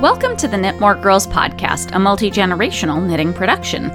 [0.00, 3.88] Welcome to the Knitmore Girls podcast, a multi generational knitting production.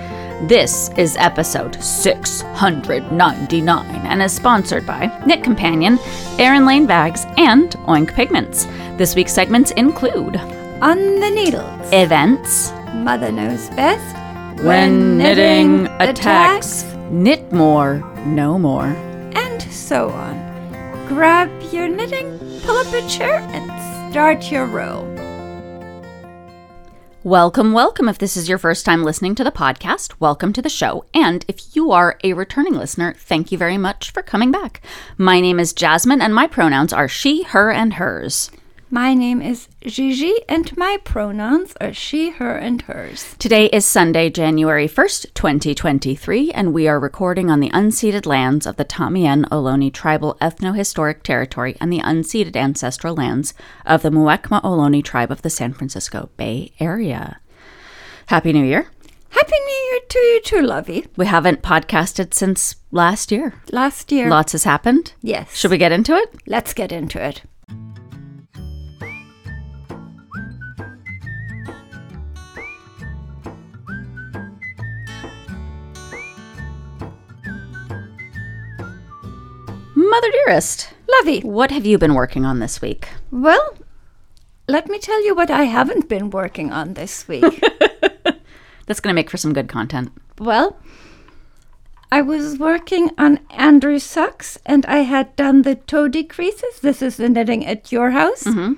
[0.47, 5.99] This is episode 699 and is sponsored by Knit Companion,
[6.39, 8.65] Erin Lane Bags, and Oink Pigments.
[8.97, 10.37] This week's segments include
[10.81, 11.89] On the needles.
[11.91, 14.15] events, Mother knows best.
[14.63, 18.85] when knitting attacks, knit more, no more.
[19.35, 20.49] And so on.
[21.07, 25.07] Grab your knitting, pull up a chair, and start your row.
[27.23, 28.09] Welcome, welcome.
[28.09, 31.05] If this is your first time listening to the podcast, welcome to the show.
[31.13, 34.81] And if you are a returning listener, thank you very much for coming back.
[35.19, 38.49] My name is Jasmine, and my pronouns are she, her, and hers.
[38.93, 43.37] My name is Gigi, and my pronouns are she, her, and hers.
[43.39, 48.75] Today is Sunday, January 1st, 2023, and we are recording on the unceded lands of
[48.75, 53.53] the Tamian Ohlone Tribal Ethno-Historic Territory and the unceded ancestral lands
[53.85, 57.39] of the Muwekma Ohlone Tribe of the San Francisco Bay Area.
[58.25, 58.87] Happy New Year.
[59.29, 61.07] Happy New Year to you too, Lovey.
[61.15, 63.53] We haven't podcasted since last year.
[63.71, 64.29] Last year.
[64.29, 65.13] Lots has happened.
[65.21, 65.55] yes.
[65.55, 66.35] Should we get into it?
[66.45, 67.43] Let's get into it.
[80.09, 81.41] Mother dearest, Lovey.
[81.41, 83.09] what have you been working on this week?
[83.29, 83.77] Well,
[84.67, 87.43] let me tell you what I haven't been working on this week.
[88.87, 90.11] That's going to make for some good content.
[90.39, 90.79] Well,
[92.11, 96.79] I was working on Andrew socks and I had done the toe decreases.
[96.81, 98.43] This is the knitting at your house.
[98.43, 98.73] Mm-hmm.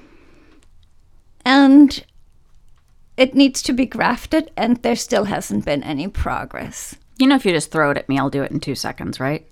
[1.45, 2.05] And
[3.15, 6.95] it needs to be grafted, and there still hasn't been any progress.
[7.17, 9.19] You know, if you just throw it at me, I'll do it in two seconds,
[9.19, 9.47] right?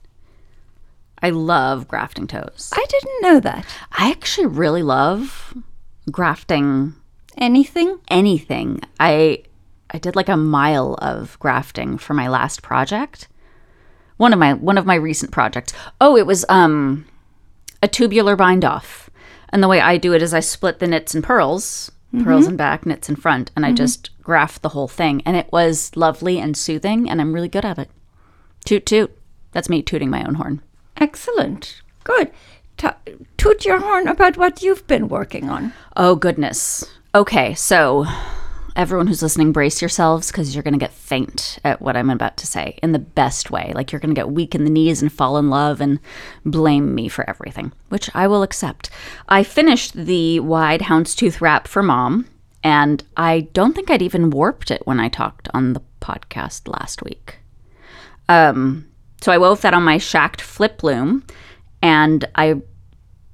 [1.21, 2.71] I love grafting toes.
[2.73, 3.65] I didn't know that.
[3.91, 5.53] I actually really love
[6.09, 6.95] grafting
[7.37, 7.99] Anything?
[8.09, 8.81] anything.
[8.99, 9.43] I
[9.93, 13.27] I did like a mile of grafting for my last project.
[14.17, 15.73] One of my one of my recent projects.
[15.99, 17.05] Oh, it was um
[17.81, 19.09] a tubular bind off.
[19.49, 21.91] And the way I do it is I split the knits and pearls,
[22.23, 25.21] pearls in back, knits in front, and I just graft the whole thing.
[25.25, 27.89] And it was lovely and soothing, and I'm really good at it.
[28.63, 29.17] Toot toot.
[29.51, 30.61] That's me tooting my own horn.
[31.01, 31.81] Excellent.
[32.03, 32.31] Good.
[33.37, 35.73] Toot your horn about what you've been working on.
[35.97, 36.85] Oh, goodness.
[37.13, 38.05] Okay, so
[38.75, 42.37] everyone who's listening, brace yourselves because you're going to get faint at what I'm about
[42.37, 43.71] to say in the best way.
[43.75, 45.99] Like you're going to get weak in the knees and fall in love and
[46.45, 48.89] blame me for everything, which I will accept.
[49.27, 52.27] I finished the wide houndstooth wrap for mom,
[52.63, 57.03] and I don't think I'd even warped it when I talked on the podcast last
[57.03, 57.39] week.
[58.29, 58.87] Um,
[59.21, 61.23] so I wove that on my Schacht flip loom,
[61.81, 62.61] and I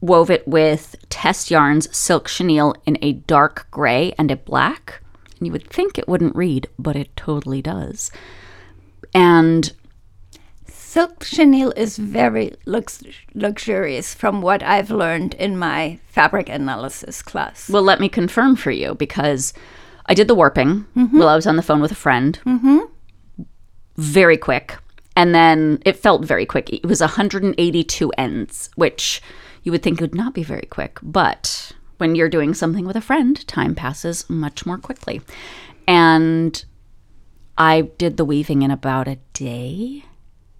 [0.01, 5.01] wove it with Tess Yarns Silk Chenille in a dark gray and a black.
[5.37, 8.11] And you would think it wouldn't read, but it totally does.
[9.13, 9.71] And
[10.67, 13.03] Silk chenille is very lux-
[13.35, 17.69] luxurious from what I've learned in my fabric analysis class.
[17.69, 19.53] well, let me confirm for you because
[20.07, 22.39] I did the warping while I was on the phone with a friend.
[22.45, 22.79] Mm-hmm.
[23.97, 24.77] Very quick.
[25.17, 26.69] And then it felt very quick.
[26.71, 29.19] It was 182 ends, which
[29.63, 30.99] you would think would not be very quick.
[31.01, 35.21] But when you're doing something with a friend, time passes much more quickly.
[35.87, 36.63] And
[37.57, 40.05] I did the weaving in about a day.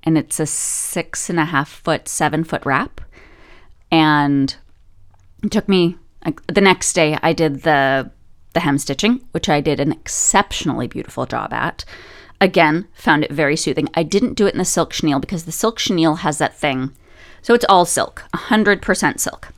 [0.02, 3.00] And it's a six and a half foot, seven foot wrap.
[3.92, 4.56] And
[5.44, 5.98] it took me
[6.48, 8.10] the next day I did the
[8.54, 11.86] the hem stitching, which I did an exceptionally beautiful job at.
[12.40, 13.90] Again, found it very soothing.
[13.94, 16.92] I didn't do it in the silk chenille because the silk chenille has that thing.
[17.42, 19.50] So it's all silk, 100% silk.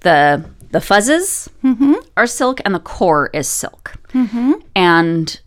[0.00, 1.94] The the fuzzes mm-hmm.
[2.16, 3.94] are silk and the core is silk.
[4.12, 4.52] Mm-hmm.
[4.76, 5.40] And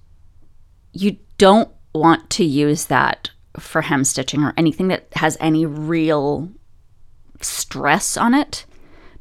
[0.92, 6.52] you don't want to use that for hem stitching or anything that has any real
[7.40, 8.66] stress on it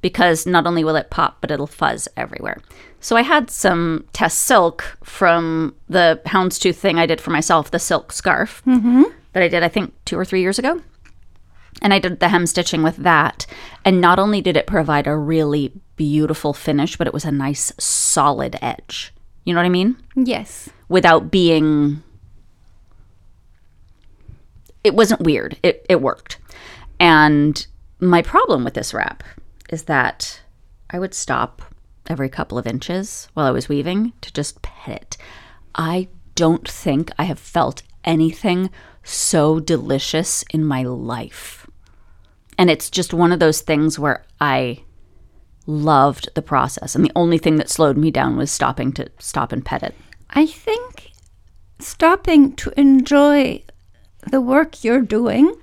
[0.02, 2.58] because not only will it pop, but it'll fuzz everywhere.
[3.00, 7.78] So I had some Tess silk from the houndstooth thing I did for myself, the
[7.78, 9.04] silk scarf mm-hmm.
[9.32, 10.80] that I did, I think, two or three years ago.
[11.80, 13.46] And I did the hem stitching with that.
[13.84, 17.72] And not only did it provide a really beautiful finish, but it was a nice
[17.78, 19.12] solid edge.
[19.44, 19.96] You know what I mean?
[20.14, 20.68] Yes.
[20.88, 22.02] Without being.
[24.84, 25.58] It wasn't weird.
[25.62, 26.38] It, it worked.
[27.00, 27.66] And
[27.98, 29.24] my problem with this wrap
[29.72, 30.42] is that
[30.90, 31.62] I would stop
[32.06, 35.16] every couple of inches while I was weaving to just pet it.
[35.74, 38.70] I don't think I have felt anything
[39.02, 41.66] so delicious in my life.
[42.58, 44.84] And it's just one of those things where I
[45.66, 46.94] loved the process.
[46.94, 49.94] And the only thing that slowed me down was stopping to stop and pet it.
[50.30, 51.12] I think
[51.78, 53.62] stopping to enjoy
[54.30, 55.54] the work you're doing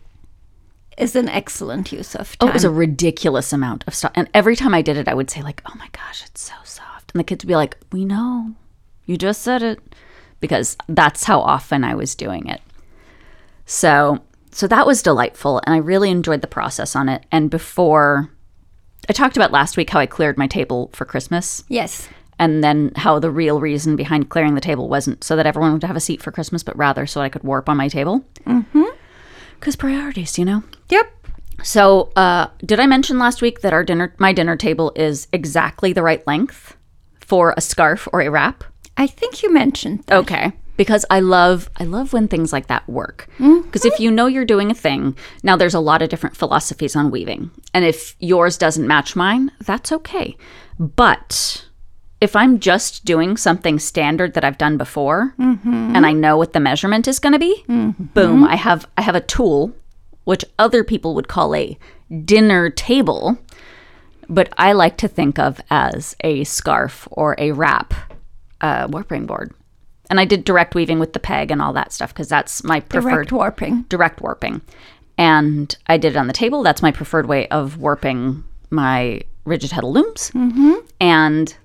[1.00, 2.48] is an excellent use of time.
[2.48, 4.12] Oh, it was a ridiculous amount of stuff.
[4.16, 6.56] And every time I did it, I would say, like, oh my gosh, it's so
[6.64, 7.12] soft.
[7.14, 8.54] And the kids would be like, we know.
[9.06, 9.80] You just said it.
[10.40, 12.62] Because that's how often I was doing it.
[13.66, 17.24] So so that was delightful and I really enjoyed the process on it.
[17.32, 18.30] And before
[19.08, 22.10] I talked about last week how I cleared my table for Christmas yes.
[22.40, 25.84] and then how the real reason behind clearing the table wasn't so that everyone would
[25.84, 28.26] have a seat for Christmas, but rather so I could warp on my table.
[28.46, 28.84] Mm-hmm.
[29.60, 30.64] Because priorities, you know.
[30.90, 31.12] Yep.
[31.64, 35.92] So, uh, did I mention last week that our dinner, my dinner table, is exactly
[35.94, 36.78] the right length
[37.20, 38.64] for a scarf or a wrap?
[38.98, 40.18] I think you mentioned that.
[40.20, 40.52] Okay.
[40.78, 43.28] Because I love I love when things like that work.
[43.38, 46.96] Because if you know you're doing a thing, now there's a lot of different philosophies
[46.96, 47.52] on weaving.
[47.74, 50.38] And if yours doesn't match mine, that's okay.
[50.80, 51.66] But
[52.22, 56.60] if I'm just doing something standard that I've done before and I know what the
[56.60, 59.74] measurement is going to be, boom, I have I have a tool
[60.26, 61.78] which other people would call a
[62.26, 63.38] dinner table,
[64.28, 67.94] but I like to think of as a scarf or a wrap
[68.62, 69.54] uh, warping board.
[70.10, 72.80] And I did direct weaving with the peg and all that stuff because that's my
[72.80, 73.84] preferred Direct warping.
[73.90, 74.62] direct warping.
[75.18, 76.64] And I did it on the table.
[76.64, 80.32] That's my preferred way of warping my rigid heddle looms.
[80.32, 80.74] Mm-hmm.
[81.00, 81.56] And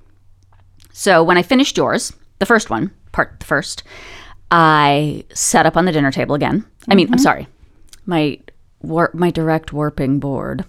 [0.96, 3.82] so when I finished yours, the first one, part the first,
[4.52, 6.64] I set up on the dinner table again.
[6.88, 7.48] I mean, I'm sorry,
[8.06, 8.38] my
[8.80, 10.64] warp, my direct warping board,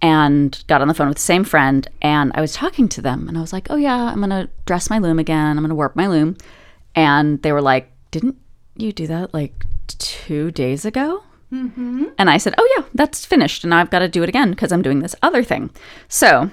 [0.00, 1.86] and got on the phone with the same friend.
[2.00, 4.88] And I was talking to them, and I was like, "Oh yeah, I'm gonna dress
[4.88, 5.58] my loom again.
[5.58, 6.38] I'm gonna warp my loom."
[6.94, 8.36] And they were like, "Didn't
[8.76, 12.04] you do that like two days ago?" Mm-hmm.
[12.16, 14.72] And I said, "Oh yeah, that's finished, and I've got to do it again because
[14.72, 15.68] I'm doing this other thing."
[16.08, 16.50] So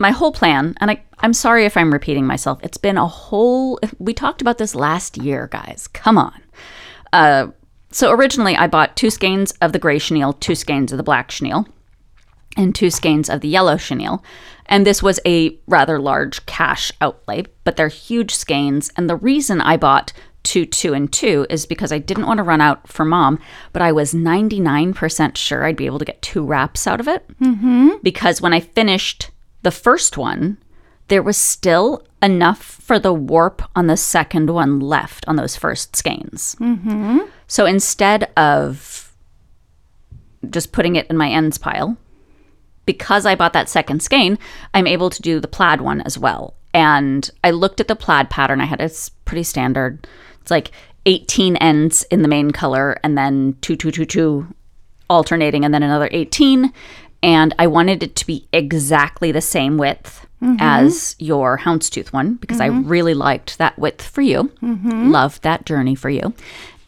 [0.00, 3.78] my whole plan, and I, I'm sorry if I'm repeating myself, it's been a whole,
[3.98, 5.88] we talked about this last year, guys.
[5.92, 6.42] Come on.
[7.12, 7.48] Uh,
[7.92, 11.30] so originally, I bought two skeins of the gray chenille, two skeins of the black
[11.30, 11.66] chenille,
[12.56, 14.24] and two skeins of the yellow chenille.
[14.66, 18.90] And this was a rather large cash outlay, but they're huge skeins.
[18.96, 20.12] And the reason I bought
[20.44, 23.38] two, two, and two is because I didn't want to run out for mom,
[23.72, 27.26] but I was 99% sure I'd be able to get two wraps out of it.
[27.40, 27.90] Mm-hmm.
[28.02, 29.30] Because when I finished
[29.62, 30.58] the first one,
[31.08, 35.96] there was still enough for the warp on the second one left on those first
[35.96, 36.54] skeins.
[36.60, 37.18] Mm-hmm.
[37.46, 39.12] So instead of
[40.48, 41.96] just putting it in my ends pile,
[42.86, 44.38] because I bought that second skein,
[44.72, 46.54] I'm able to do the plaid one as well.
[46.72, 48.60] And I looked at the plaid pattern.
[48.60, 50.06] I had it's pretty standard.
[50.40, 50.70] It's like
[51.06, 54.46] 18 ends in the main color and then two, two, two, two
[55.08, 56.72] alternating and then another 18.
[57.22, 60.56] And I wanted it to be exactly the same width mm-hmm.
[60.58, 62.88] as your houndstooth one because I mm-hmm.
[62.88, 64.44] really liked that width for you.
[64.62, 65.10] Mm-hmm.
[65.10, 66.32] Loved that journey for you.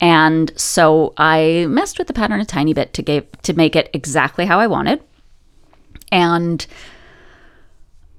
[0.00, 3.90] And so I messed with the pattern a tiny bit to give to make it
[3.92, 5.02] exactly how I wanted.
[6.10, 6.66] And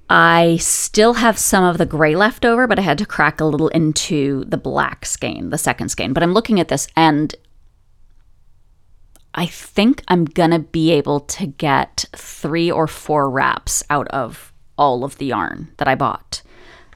[0.08, 3.44] I still have some of the gray left over, but I had to crack a
[3.44, 6.12] little into the black skein, the second skein.
[6.12, 7.34] But I'm looking at this and
[9.34, 15.04] I think I'm gonna be able to get three or four wraps out of all
[15.04, 16.42] of the yarn that I bought,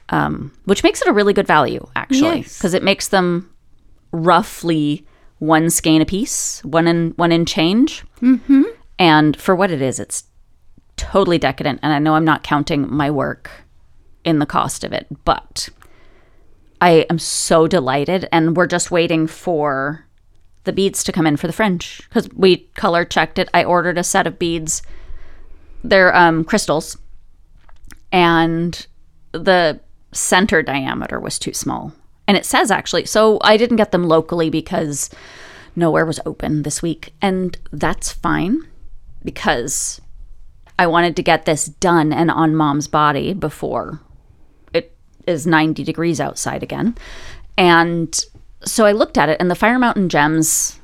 [0.09, 2.57] um, which makes it a really good value actually, Yes.
[2.57, 3.49] because it makes them
[4.11, 5.05] roughly
[5.39, 8.03] one skein a piece, one in one in change.
[8.21, 8.63] Mm-hmm.
[8.97, 10.23] And for what it is, it's
[10.97, 11.79] totally decadent.
[11.81, 13.49] And I know I'm not counting my work
[14.25, 15.69] in the cost of it, but
[16.81, 18.27] I am so delighted.
[18.33, 20.05] And we're just waiting for
[20.63, 23.49] the beads to come in for the fringe because we color checked it.
[23.53, 24.81] I ordered a set of beads.
[25.83, 26.97] They're um, crystals,
[28.11, 28.85] and
[29.31, 29.79] the
[30.11, 31.93] center diameter was too small.
[32.27, 35.09] And it says actually, so I didn't get them locally because
[35.75, 37.13] nowhere was open this week.
[37.21, 38.61] And that's fine
[39.23, 39.99] because
[40.77, 43.99] I wanted to get this done and on mom's body before
[44.73, 44.95] it
[45.27, 46.95] is 90 degrees outside again.
[47.57, 48.17] And
[48.63, 50.79] so I looked at it, and the Fire Mountain Gems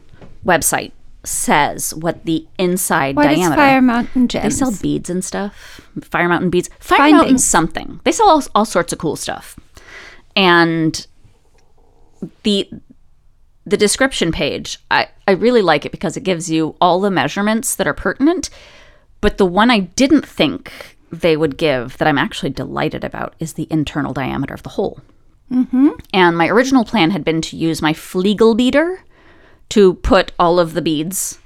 [0.46, 0.92] website
[1.24, 3.56] says what the inside diameter What is.
[3.56, 4.44] Fire Mountain Gems?
[4.44, 5.82] They sell beads and stuff.
[6.02, 6.70] Fire Mountain beads.
[6.80, 7.18] Fire Findings.
[7.18, 8.00] Mountain something.
[8.04, 9.60] They sell all, all sorts of cool stuff.
[10.36, 11.06] And
[12.44, 12.70] the
[13.66, 17.76] the description page, I, I really like it because it gives you all the measurements
[17.76, 18.52] that are pertinent.
[19.22, 23.54] But the one I didn't think they would give that I'm actually delighted about is
[23.54, 25.00] the internal diameter of the hole.
[25.52, 25.90] Mm-hmm.
[26.14, 29.04] And my original plan had been to use my Fleegle beader
[29.70, 31.40] to put all of the beads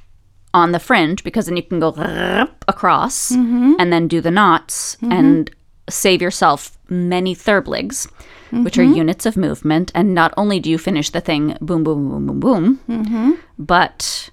[0.53, 1.89] on the fringe because then you can go
[2.67, 3.31] across
[3.79, 5.51] and then do the knots and
[5.89, 8.09] save yourself many therbligs,
[8.63, 9.91] which are units of movement.
[9.93, 12.79] And not only do you finish the thing boom, boom, boom, boom, boom,
[13.57, 14.29] but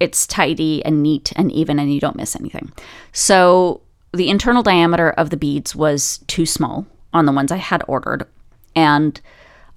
[0.00, 2.72] it's tidy and neat and even and you don't miss anything.
[3.12, 7.82] So the internal diameter of the beads was too small on the ones I had
[7.88, 8.26] ordered.
[8.74, 9.20] And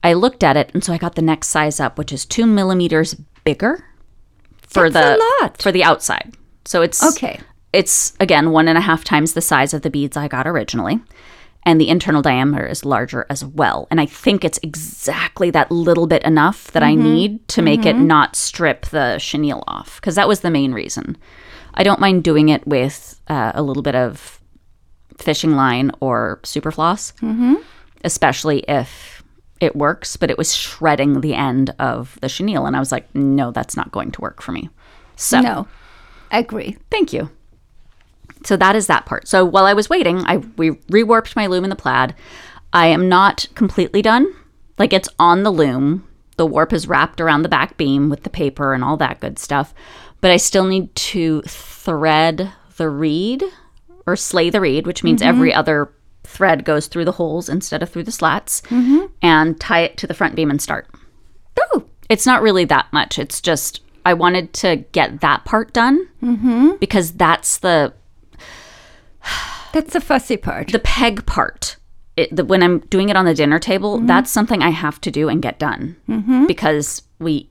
[0.03, 2.45] I looked at it and so I got the next size up, which is two
[2.45, 3.83] millimeters bigger
[4.61, 6.33] for That's the for the outside.
[6.65, 7.39] So it's Okay.
[7.73, 10.99] It's again one and a half times the size of the beads I got originally.
[11.67, 13.87] And the internal diameter is larger as well.
[13.89, 17.95] And I think it's exactly that little bit enough that I need to make it
[17.95, 19.99] not strip the chenille off.
[19.99, 21.17] Because that was the main reason.
[21.73, 24.39] I don't mind doing it with uh, a little bit of
[25.17, 27.55] fishing line or super floss, mm-hmm.
[28.03, 29.23] especially if
[29.59, 30.17] it works.
[30.17, 32.65] But it was shredding the end of the chenille.
[32.65, 34.69] And I was like, no, that's not going to work for me.
[35.15, 35.67] So No,
[36.31, 36.77] I agree.
[36.91, 37.29] Thank you.
[38.43, 39.27] So that is that part.
[39.27, 42.15] So while I was waiting, I we rewarped my loom in the plaid.
[42.73, 44.27] I am not completely done.
[44.77, 46.07] Like it's on the loom.
[46.37, 49.39] The warp is wrapped around the back beam with the paper and all that good
[49.39, 49.73] stuff.
[50.19, 53.43] But I still need to thread the reed
[54.07, 55.59] or slay the reed, which means every mm-hmm.
[55.59, 55.91] other
[56.23, 59.05] thread goes through the holes instead of through the slats, mm-hmm.
[59.21, 60.87] and tie it to the front beam and start.
[61.59, 63.17] Oh, It's not really that much.
[63.17, 66.71] It's just I wanted to get that part done mm-hmm.
[66.79, 67.93] because that's the
[69.73, 70.71] that's the fussy part.
[70.71, 71.77] the peg part.
[72.15, 75.11] It, the, when I'm doing it on the dinner table, that's something I have to
[75.11, 75.97] do and get done
[76.47, 77.49] because we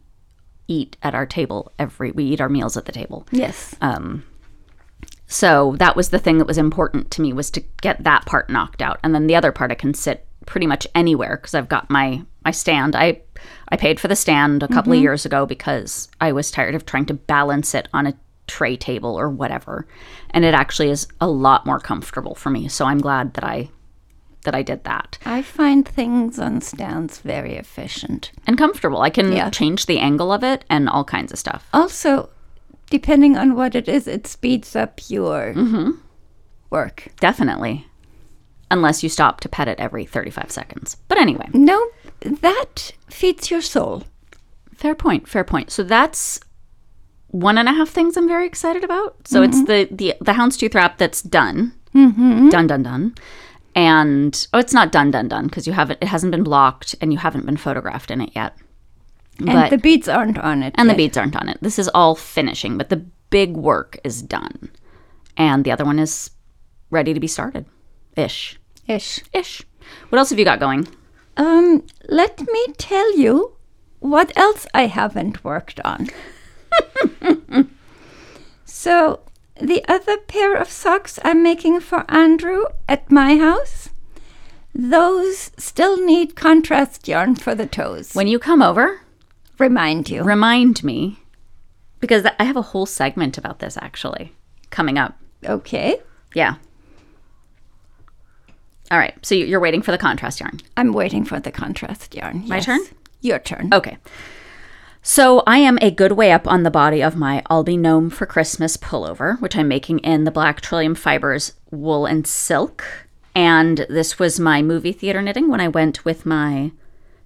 [0.69, 2.13] eat at our table every.
[2.13, 3.27] We eat our meals at the table.
[3.31, 3.77] yes.
[3.83, 4.25] Um,
[5.27, 8.51] So that was the thing that was important to me was to get that part
[8.51, 11.69] knocked out, and then the other part I can sit pretty much anywhere because I've
[11.69, 12.95] got my my stand.
[12.95, 13.23] I
[13.71, 15.05] I paid for the stand a couple of mm-hmm.
[15.05, 18.15] years ago because I was tired of trying to balance it on a
[18.47, 19.87] tray table or whatever,
[20.31, 22.69] and it actually is a lot more comfortable for me.
[22.69, 23.71] So I'm glad that I
[24.45, 28.31] that I did that I find things on stands very efficient.
[28.47, 29.01] and comfortable.
[29.01, 29.49] I can Yeah.
[29.49, 31.67] change the angle of it and all kinds of stuff.
[31.73, 32.29] Also,
[32.95, 35.53] depending on what it is, it speeds up your
[36.71, 37.09] work.
[37.19, 37.89] Definitely.
[38.71, 40.97] Unless you stop to pet it every 35 seconds.
[41.09, 41.49] But anyway.
[41.53, 41.89] No,
[42.21, 44.05] that feeds your soul.
[44.77, 45.27] Fair point.
[45.27, 45.73] Fair point.
[45.73, 46.39] So that's
[47.27, 49.27] one and a half things I'm very excited about.
[49.27, 52.49] So it's the the the houndstooth wrap that's done, mm-hmm.
[52.51, 53.15] done, done, done,
[53.75, 55.99] and oh, it's not done, done, done because you haven't.
[56.01, 58.57] It hasn't been blocked and you haven't been photographed in it yet.
[59.39, 60.75] And But the beads aren't on it.
[60.79, 60.97] and the yet.
[60.99, 61.59] beads aren't on it.
[61.61, 64.71] This is all finishing, but the big work is done,
[65.37, 66.31] and the other one is
[66.91, 67.67] ready to be started,
[68.17, 69.21] ish, Ish.
[69.33, 69.63] ish.
[70.11, 70.87] What else have you got going?
[71.37, 73.57] Um, let me tell you
[73.99, 76.09] what else I haven't worked on.
[78.65, 79.21] so,
[79.61, 83.89] the other pair of socks I'm making for Andrew at my house,
[84.75, 88.15] those still need contrast yarn for the toes.
[88.15, 89.01] When you come over,
[89.59, 90.23] Remind you.
[90.23, 91.19] remind me
[92.01, 94.33] because I have a whole segment about this actually
[94.71, 95.17] coming up.
[95.45, 96.01] Okay.
[96.35, 96.57] Yeah.
[98.91, 99.15] All right.
[99.25, 100.61] So you- you're waiting for the contrast yarn.
[100.77, 102.45] I'm waiting for the contrast yarn.
[102.49, 102.67] My yes.
[102.67, 102.81] turn?
[103.21, 103.71] Your turn.
[103.73, 103.97] Okay.
[105.03, 108.11] So I am a good way up on the body of my I'll be gnome
[108.11, 112.85] for Christmas pullover, which I'm making in the Black Trillium Fibers wool and silk.
[113.35, 116.73] And this was my movie theater knitting when I went with my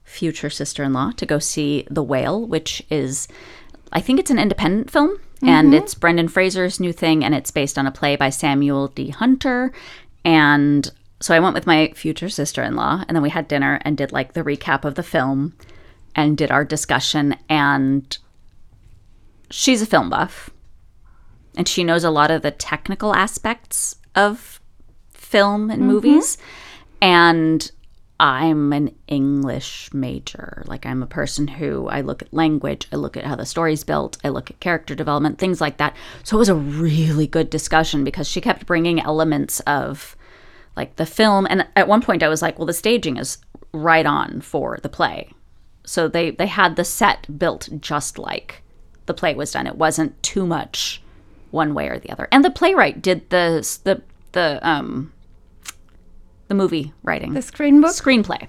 [0.09, 3.29] future sister-in-law to go see The Whale, which is
[3.93, 5.83] I think it's an independent film and mm-hmm.
[5.83, 9.11] it's Brendan Fraser's new thing and it's based on a play by Samuel D.
[9.11, 9.73] Hunter.
[10.25, 14.13] And so I went with my future sister-in-law and then we had dinner and did
[14.13, 15.55] like the recap of the film
[16.15, 17.37] and did our discussion.
[17.49, 18.17] And
[19.51, 20.51] she's a film buff
[21.57, 24.61] and she knows a lot of the technical aspects of
[25.11, 25.93] film and mm-hmm.
[25.93, 26.39] movies.
[27.01, 27.71] And
[28.21, 30.65] I'm an English major.
[30.67, 33.85] Like I'm a person who I look at language, I look at how the story's
[33.85, 35.95] built, I look at character development, things like that.
[36.25, 40.17] So it was a really good discussion because she kept bringing elements of
[40.77, 43.39] like the film and at one point I was like, well the staging is
[43.73, 45.31] right on for the play.
[45.85, 48.63] So they they had the set built just like
[49.07, 49.67] the play was done.
[49.67, 51.03] It wasn't too much
[51.51, 52.29] one way or the other.
[52.33, 55.13] And the playwright did the the the um
[56.49, 57.93] the movie writing The screen book?
[57.93, 58.49] screenplay.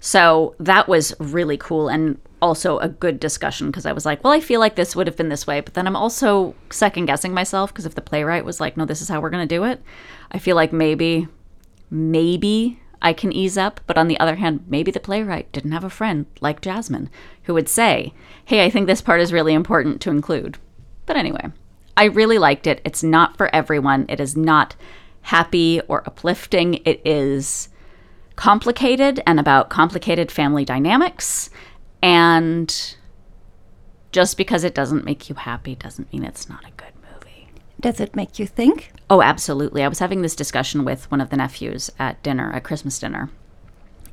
[0.00, 4.34] So that was really cool and also a good discussion because I was like, well,
[4.34, 7.32] I feel like this would have been this way, but then I'm also second guessing
[7.32, 9.64] myself because if the playwright was like, no, this is how we're going to do
[9.64, 9.82] it,
[10.30, 11.26] I feel like maybe,
[11.90, 13.80] maybe I can ease up.
[13.86, 17.08] But on the other hand, maybe the playwright didn't have a friend like Jasmine
[17.44, 18.12] who would say,
[18.44, 20.58] hey, I think this part is really important to include.
[21.06, 21.50] But anyway,
[21.96, 22.82] I really liked it.
[22.84, 24.04] It's not for everyone.
[24.10, 24.76] It is not
[25.24, 26.74] happy or uplifting.
[26.84, 27.68] It is
[28.36, 31.50] complicated and about complicated family dynamics.
[32.02, 32.96] And
[34.12, 37.48] just because it doesn't make you happy doesn't mean it's not a good movie.
[37.80, 38.92] Does it make you think?
[39.08, 39.82] Oh, absolutely.
[39.82, 43.30] I was having this discussion with one of the nephews at dinner, at Christmas dinner.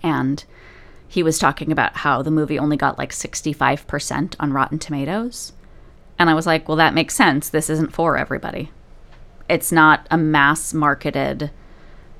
[0.02, 0.44] And
[1.08, 5.52] he was talking about how the movie only got like 65% on Rotten Tomatoes.
[6.18, 7.50] And I was like, well, that makes sense.
[7.50, 8.72] This isn't for everybody.
[9.52, 11.52] It's not a mass marketed,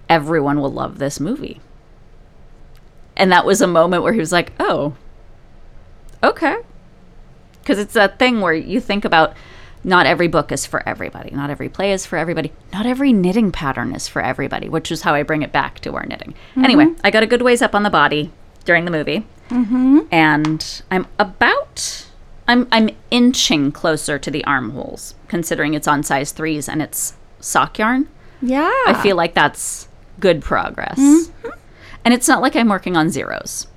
[0.10, 1.62] everyone will love this movie.
[3.16, 4.96] And that was a moment where he was like, oh,
[6.22, 6.58] okay.
[7.62, 9.34] Because it's that thing where you think about
[9.82, 13.50] not every book is for everybody, not every play is for everybody, not every knitting
[13.50, 16.34] pattern is for everybody, which is how I bring it back to our knitting.
[16.34, 16.66] Mm-hmm.
[16.66, 18.30] Anyway, I got a good ways up on the body
[18.66, 20.00] during the movie, mm-hmm.
[20.12, 22.08] and I'm about.
[22.48, 27.78] I'm, I'm inching closer to the armholes, considering it's on size threes and it's sock
[27.78, 28.08] yarn.
[28.42, 28.72] Yeah.
[28.88, 29.88] I feel like that's
[30.20, 31.00] good progress.
[32.04, 33.68] And it's not like I'm working on zeros.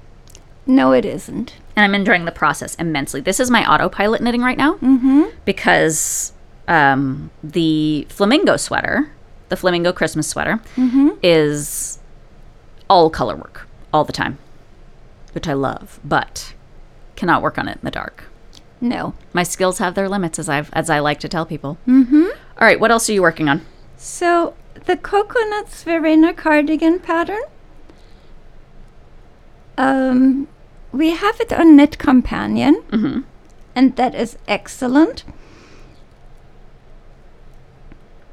[0.67, 1.55] No, it isn't.
[1.77, 3.21] And I'm enjoying the process immensely.
[3.21, 5.25] This is my autopilot knitting right now mm-hmm.
[5.45, 6.33] because
[6.69, 9.11] um, the flamingo sweater,
[9.49, 10.61] the flamingo Christmas sweater,
[11.23, 11.99] is
[12.89, 14.39] all color work all the time,
[15.33, 16.55] which I love, but
[17.17, 18.25] cannot work on it in the dark.
[18.81, 19.15] No.
[19.33, 21.79] My skills have their limits, as I as I like to tell people.
[21.87, 22.27] Mm-hmm.
[22.59, 23.63] All right, what else are you working on?
[23.97, 24.55] So
[24.87, 27.43] the Coco Knits Verena cardigan pattern.
[29.77, 30.47] Um,
[30.93, 33.21] we have it on Knit Companion, Mm-hmm.
[33.75, 35.25] and that is excellent.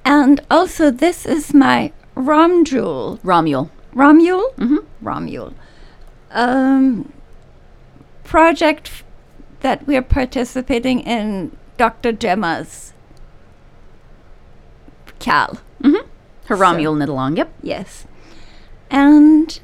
[0.05, 3.69] And also, this is my Romjule, Romule.
[3.95, 4.85] Romule, Mhm.
[5.03, 5.53] Romule,
[6.31, 7.11] um,
[8.23, 9.03] project f-
[9.61, 11.55] that we're participating in.
[11.77, 12.11] Dr.
[12.11, 12.93] Gemma's
[15.21, 15.59] Cal.
[16.45, 17.37] Her Romule knit along.
[17.37, 17.53] Yep.
[17.63, 18.05] Yes.
[18.89, 19.59] And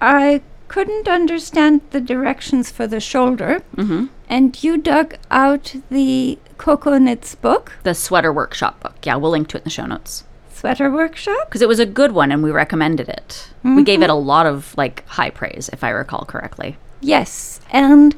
[0.00, 3.62] I couldn't understand the directions for the shoulder.
[3.76, 4.06] Mm-hmm.
[4.28, 8.94] And you dug out the Coco Knits book, The sweater workshop book.
[9.04, 11.48] Yeah, we'll link to it in the show notes Sweater Workshop.
[11.48, 13.48] because it was a good one and we recommended it.
[13.64, 16.76] We gave it a lot of like high praise, if I recall correctly.
[17.00, 17.60] Yes.
[17.72, 18.14] And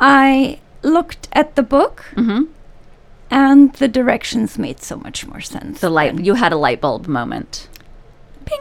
[0.00, 2.52] I looked at the book, Mm-hmm.
[3.30, 5.80] And the directions made so much more sense.
[5.80, 6.18] The light.
[6.18, 7.68] You had a light bulb moment.
[8.44, 8.58] Ping!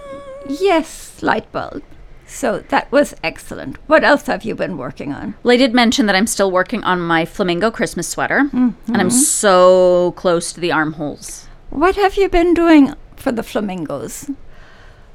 [0.50, 1.84] Yes, light bulb.
[2.26, 3.78] So that was excellent.
[3.88, 5.36] What else have you been working on?
[5.44, 9.10] Well, I did mention that I'm still working on my flamingo Christmas sweater, and I'm
[9.10, 11.48] so close to the armholes.
[11.70, 14.30] What have you been doing for the flamingos?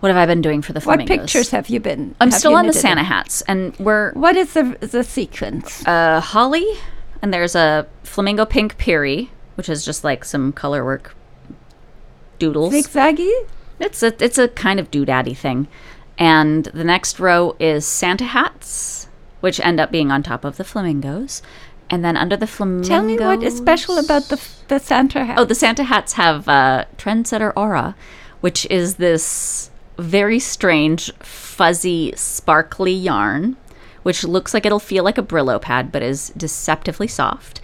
[0.00, 1.10] What have I been doing for the flamingos?
[1.10, 2.14] What pictures have you been?
[2.18, 2.72] I'm still on the?
[2.72, 5.86] Santa hats, and we're What is the the sequence?
[5.86, 6.66] uh, holly,
[7.20, 9.30] and there's a flamingo pink peerie,
[9.62, 11.14] which is just like some color work
[12.40, 12.74] doodles.
[12.74, 13.30] Zigzaggy?
[13.78, 15.68] It's a it's a kind of doodaddy thing,
[16.18, 19.06] and the next row is Santa hats,
[19.38, 21.42] which end up being on top of the flamingos,
[21.88, 22.88] and then under the flamingos.
[22.88, 25.38] Tell me what is special about the the Santa hat.
[25.38, 27.94] Oh, the Santa hats have uh, Trendsetter Aura,
[28.40, 33.56] which is this very strange, fuzzy, sparkly yarn,
[34.02, 37.60] which looks like it'll feel like a Brillo pad, but is deceptively soft.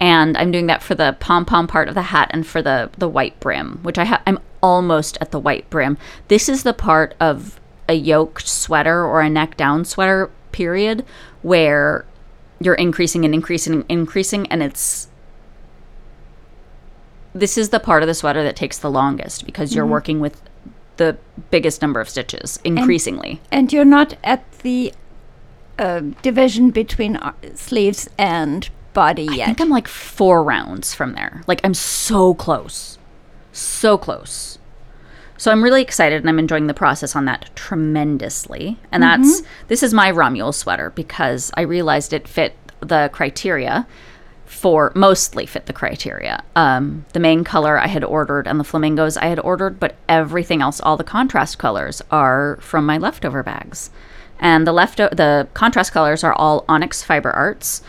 [0.00, 2.90] And I'm doing that for the pom pom part of the hat and for the
[2.98, 5.98] the white brim, which I ha- I'm almost at the white brim.
[6.28, 11.04] This is the part of a yoked sweater or a neck down sweater period
[11.42, 12.04] where
[12.60, 15.08] you're increasing and increasing and increasing, and it's
[17.34, 20.40] this is the part of the sweater that takes the longest because you're working with
[20.96, 21.16] the
[21.50, 23.40] biggest number of stitches increasingly.
[23.52, 24.92] and you're not at the
[25.78, 27.18] uh, division between
[27.54, 31.42] sleeves and body I think I'm like four rounds from there.
[31.46, 32.98] Like I'm so close.
[33.52, 34.58] So close.
[35.36, 38.76] So I'm really excited and I'm enjoying the process on that tremendously.
[38.90, 43.86] And that's this is my Romulo sweater because I realized it fit the criteria
[44.46, 46.42] for mostly fit the criteria.
[46.56, 50.60] Um, the main color I had ordered and the flamingos I had ordered, but everything
[50.60, 53.90] else, all the contrast colors are from my leftover bags.
[54.40, 57.82] And the left the contrast colors are all Onyx Fiber Arts,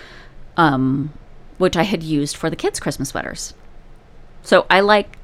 [0.59, 1.13] um,
[1.57, 3.53] which I had used for the kids' Christmas sweaters.
[4.43, 5.17] So I like.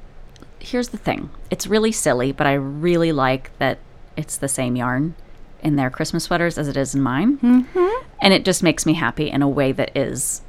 [0.59, 3.77] Here's the thing: it's really silly, but I really like that
[4.15, 5.13] it's the same yarn
[5.61, 8.05] in their Christmas sweaters as it is in mine, mm-hmm.
[8.21, 10.41] and it just makes me happy in a way that is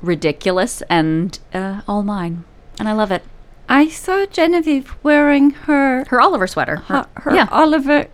[0.00, 2.44] ridiculous and uh, all mine,
[2.78, 3.24] and I love it.
[3.68, 8.06] I saw Genevieve wearing her Her Oliver sweater, her, her yeah, Oliver.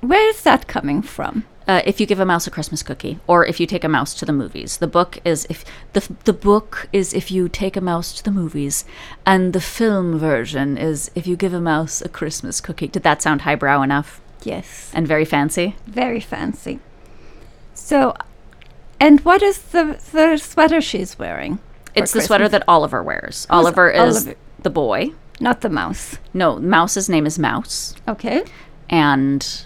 [0.00, 1.44] Where is that coming from?
[1.66, 4.12] Uh, if you give a mouse a Christmas cookie, or if you take a mouse
[4.14, 4.76] to the movies.
[4.78, 8.30] The book is if the the book is if you take a mouse to the
[8.30, 8.84] movies,
[9.24, 12.88] and the film version is if you give a mouse a Christmas cookie.
[12.88, 14.90] Did that sound highbrow enough Yes.
[14.94, 15.76] and very fancy?
[15.86, 16.80] Very fancy.
[17.74, 18.14] So,
[19.00, 21.58] and what is the the sweater she's wearing?
[21.94, 23.46] It's the sweater that Oliver wears.
[23.50, 24.34] Oliver is Oliver?
[24.62, 25.12] the boy.
[25.40, 26.18] Not the mouse.
[26.32, 28.44] No, Mouse's name is Mouse, Okay.
[28.88, 29.64] and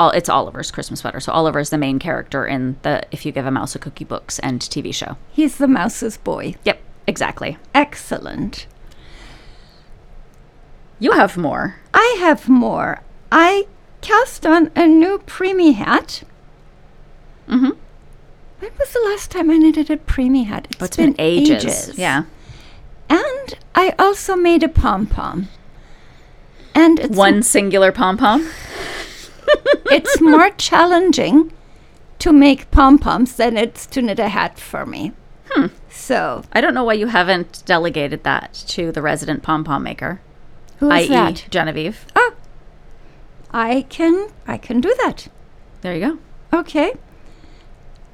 [0.00, 1.20] all it's Oliver's Christmas sweater.
[1.20, 4.04] So Oliver is the main character in the If You Give a Mouse a Cookie
[4.06, 5.18] books and TV show.
[5.30, 6.54] He's the mouse's boy.
[6.64, 7.58] Yep, exactly.
[7.74, 8.66] Excellent.
[10.98, 11.76] You have more.
[11.92, 13.02] I have more.
[13.30, 13.66] I
[14.00, 16.22] cast on a new preemie hat.
[17.46, 17.72] Mm-hmm.
[18.60, 20.66] When was the last time I knitted a preemie hat?
[20.80, 21.98] Oh, it's been, ages.
[21.98, 22.24] Yeah.
[23.10, 25.48] And I also made a pom pom.
[26.74, 28.48] And it's One singular pom pom.
[29.90, 31.52] it's more challenging
[32.18, 35.12] to make pom poms than it's to knit a hat for me.
[35.50, 35.66] Hmm.
[35.90, 40.20] So I don't know why you haven't delegated that to the resident pom pom maker,
[40.78, 41.46] who's i.e., that?
[41.50, 42.06] Genevieve.
[42.14, 42.34] Oh,
[43.50, 45.28] I can I can do that.
[45.80, 46.18] There you
[46.52, 46.58] go.
[46.58, 46.92] Okay.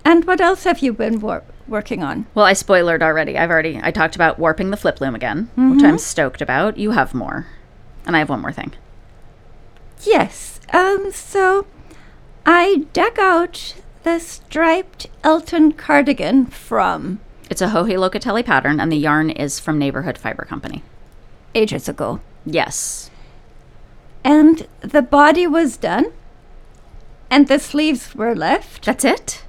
[0.05, 2.27] And what else have you been wor- working on?
[2.35, 3.37] Well, I spoilered already.
[3.37, 6.79] I've already I talked about warping the flip loom again, which I'm stoked about.
[6.79, 7.47] You have more,
[8.07, 8.73] and I have one more thing.
[10.03, 10.56] Yes.
[10.73, 11.11] Um.
[11.13, 11.67] So,
[12.45, 18.97] I dug out the striped Elton cardigan from It's a Joji Locatelli pattern, and the
[18.97, 20.83] yarn is from Neighborhood Fiber Company.
[21.55, 23.11] ages ago, Yes.
[24.23, 26.13] and the body was done,
[27.31, 28.85] and the sleeves were left.
[28.85, 29.43] That's it?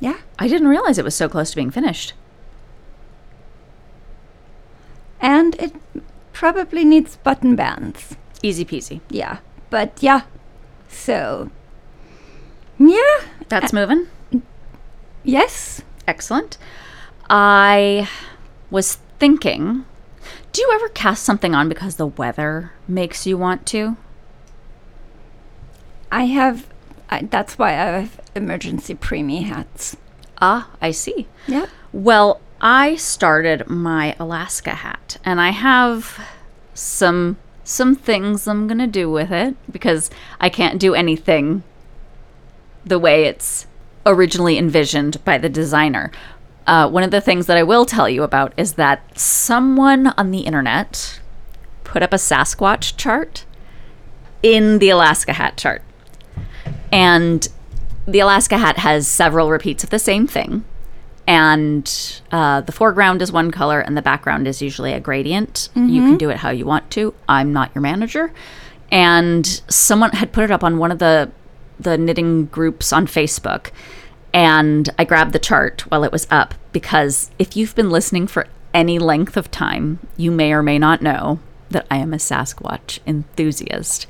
[0.00, 0.16] Yeah.
[0.38, 2.12] I didn't realize it was so close to being finished.
[5.20, 5.72] And it
[6.32, 8.16] probably needs button bands.
[8.42, 9.00] Easy peasy.
[9.10, 9.38] Yeah.
[9.70, 10.22] But yeah.
[10.88, 11.50] So.
[12.78, 13.20] Yeah.
[13.48, 14.06] That's moving.
[15.24, 15.82] Yes.
[16.06, 16.58] Excellent.
[17.28, 18.08] I
[18.70, 19.84] was thinking
[20.56, 23.98] do you ever cast something on because the weather makes you want to?
[26.10, 26.66] I have.
[27.10, 29.98] I, that's why I have emergency preemie hats.
[30.40, 31.28] Ah, I see.
[31.46, 31.66] Yeah.
[31.92, 36.18] Well, I started my Alaska hat and I have
[36.72, 40.08] some some things I'm going to do with it because
[40.40, 41.64] I can't do anything
[42.84, 43.66] the way it's
[44.06, 46.12] originally envisioned by the designer.
[46.66, 50.30] Uh, one of the things that I will tell you about is that someone on
[50.30, 51.20] the internet
[51.82, 53.44] put up a Sasquatch chart
[54.42, 55.82] in the Alaska hat chart.
[56.92, 57.48] And
[58.06, 60.64] the Alaska hat has several repeats of the same thing.
[61.26, 65.68] And uh, the foreground is one color and the background is usually a gradient.
[65.90, 67.14] You can do it how you want to.
[67.28, 68.32] I'm not your manager.
[68.92, 71.30] And someone had put it up on one of the
[71.78, 73.70] the knitting groups on Facebook.
[74.32, 78.46] And I grabbed the chart while it was up because if you've been listening for
[78.72, 82.98] any length of time, you may or may not know that I am a Sasquatch
[83.06, 84.06] enthusiast.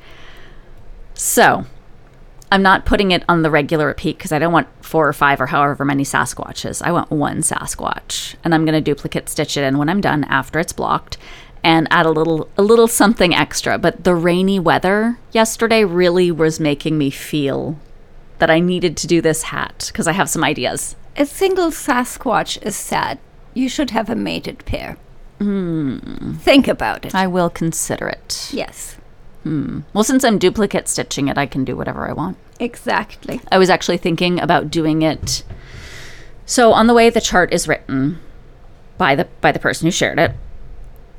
[1.15, 1.67] So,
[2.53, 5.41] I'm not putting it on the regular repeat because I don't want four or five
[5.41, 6.81] or however many Sasquatches.
[6.81, 10.25] I want one Sasquatch, and I'm going to duplicate stitch it in when I'm done
[10.25, 11.19] after it's blocked,
[11.65, 13.79] and add a little a little something extra.
[13.79, 17.79] But the rainy weather yesterday really was making me feel
[18.39, 20.95] that I needed to do this hat because I have some ideas.
[21.17, 23.19] A single Sasquatch is sad.
[23.55, 24.99] You should have a mated pair.
[25.39, 26.35] Hmm.
[26.35, 27.15] Think about it.
[27.15, 28.51] I will consider it.
[28.53, 28.97] yes.
[29.47, 29.83] Hmm.
[29.93, 32.37] Well, since I'm duplicate stitching it, I can do whatever I want.
[32.59, 33.41] Exactly.
[33.53, 35.45] I was actually thinking about doing it.
[36.47, 38.19] So on the way the chart is written
[38.99, 40.33] by the by the person who shared it,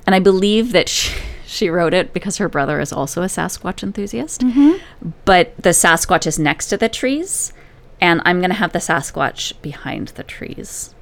[0.05, 3.81] and I believe that she, she wrote it because her brother is also a Sasquatch
[3.81, 4.41] enthusiast.
[4.41, 5.11] Mm-hmm.
[5.23, 7.53] But the Sasquatch is next to the trees,
[8.01, 10.93] and I'm gonna have the Sasquatch behind the trees.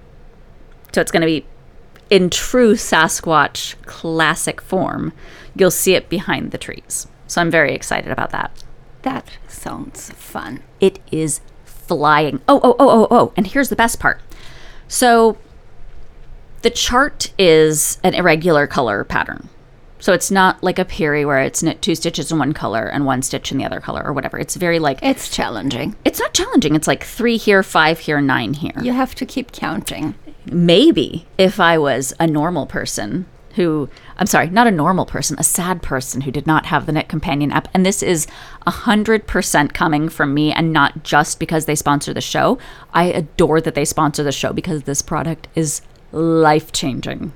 [0.92, 1.48] So it's gonna be
[2.12, 5.12] in true Sasquatch classic form.
[5.56, 7.08] You'll see it behind the trees.
[7.28, 8.64] So I'm very excited about that.
[9.04, 10.62] That sounds fun.
[10.80, 12.42] It is flying.
[12.48, 13.34] Oh, oh, oh, oh, oh.
[13.38, 14.20] And here's the best part.
[14.88, 15.38] So
[16.62, 19.50] the chart is an irregular color pattern.
[20.00, 23.06] So it's not like a Peerie where it's knit two stitches in one color and
[23.06, 24.38] one stitch in the other color or whatever.
[24.38, 25.96] It's very like, It's challenging.
[26.06, 26.76] it's not challenging.
[26.76, 28.74] It's like three here, five here, nine here.
[28.82, 30.14] You have to keep counting.
[30.46, 35.44] Maybe if I was a normal person who, I'm sorry, not a normal person, a
[35.44, 37.68] sad person who did not have the Knit Companion app.
[37.74, 38.28] And this is
[38.68, 42.58] 100% coming from me and not just because they sponsor the show.
[42.94, 47.34] I adore that they sponsor the show because this product is life changing.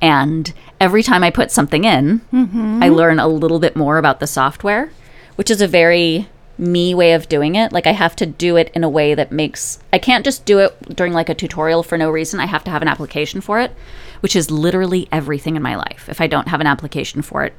[0.00, 2.82] And every time I put something in, mm-hmm.
[2.82, 4.90] I learn a little bit more about the software,
[5.36, 7.72] which is a very me way of doing it.
[7.72, 10.58] Like I have to do it in a way that makes I can't just do
[10.58, 12.40] it during like a tutorial for no reason.
[12.40, 13.72] I have to have an application for it,
[14.20, 16.08] which is literally everything in my life.
[16.08, 17.54] If I don't have an application for it,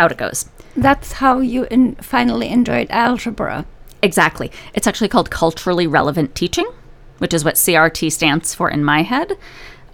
[0.00, 0.48] out it goes.
[0.76, 3.64] That's how you in- finally enjoyed algebra.
[4.02, 4.52] Exactly.
[4.74, 6.70] It's actually called culturally relevant teaching,
[7.18, 9.32] which is what CRT stands for in my head.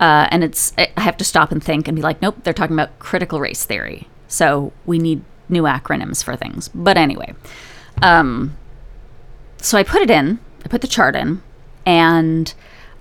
[0.01, 2.75] Uh, and it's I have to stop and think and be like, nope, they're talking
[2.75, 4.09] about critical race theory.
[4.27, 6.69] So we need new acronyms for things.
[6.75, 7.35] But anyway,
[8.03, 8.57] um,
[9.59, 10.39] so I put it in.
[10.65, 11.43] I put the chart in,
[11.87, 12.53] and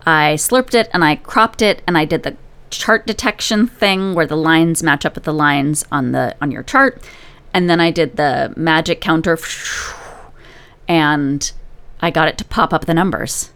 [0.05, 2.35] I slurped it and I cropped it and I did the
[2.71, 6.63] chart detection thing where the lines match up with the lines on the on your
[6.63, 7.03] chart,
[7.53, 9.37] and then I did the magic counter
[10.87, 11.51] and
[12.01, 13.51] I got it to pop up the numbers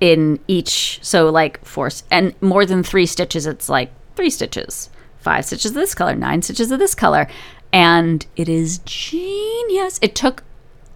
[0.00, 0.98] in each.
[1.02, 5.74] So, like, four, and more than three stitches, it's like three stitches, five stitches of
[5.74, 7.28] this color, nine stitches of this color.
[7.72, 9.98] And it is genius.
[10.02, 10.42] It took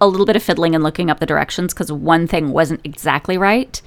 [0.01, 3.39] a little bit of fiddling and looking up the directions because one thing wasn't exactly
[3.39, 3.81] right.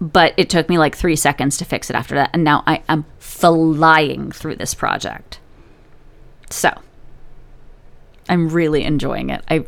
[0.00, 2.30] But it took me like three seconds to fix it after that.
[2.32, 5.40] And now I am flying through this project.
[6.50, 6.70] So,
[8.28, 9.42] I'm really enjoying it.
[9.48, 9.64] I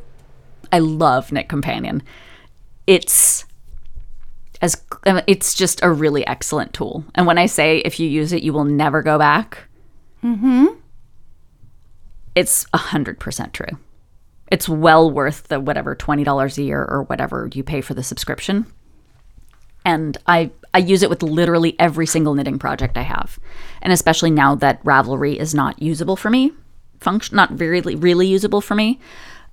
[0.73, 2.03] I love Knit Companion.
[2.87, 3.45] It's
[4.61, 4.83] as
[5.27, 7.05] it's just a really excellent tool.
[7.15, 9.67] And when I say if you use it, you will never go back.
[10.23, 10.67] Mm-hmm.
[12.35, 13.79] It's a hundred percent true.
[14.51, 18.03] It's well worth the whatever twenty dollars a year or whatever you pay for the
[18.03, 18.67] subscription.
[19.85, 23.39] And I I use it with literally every single knitting project I have,
[23.83, 26.53] and especially now that Ravelry is not usable for me,
[27.01, 29.01] function not really really usable for me.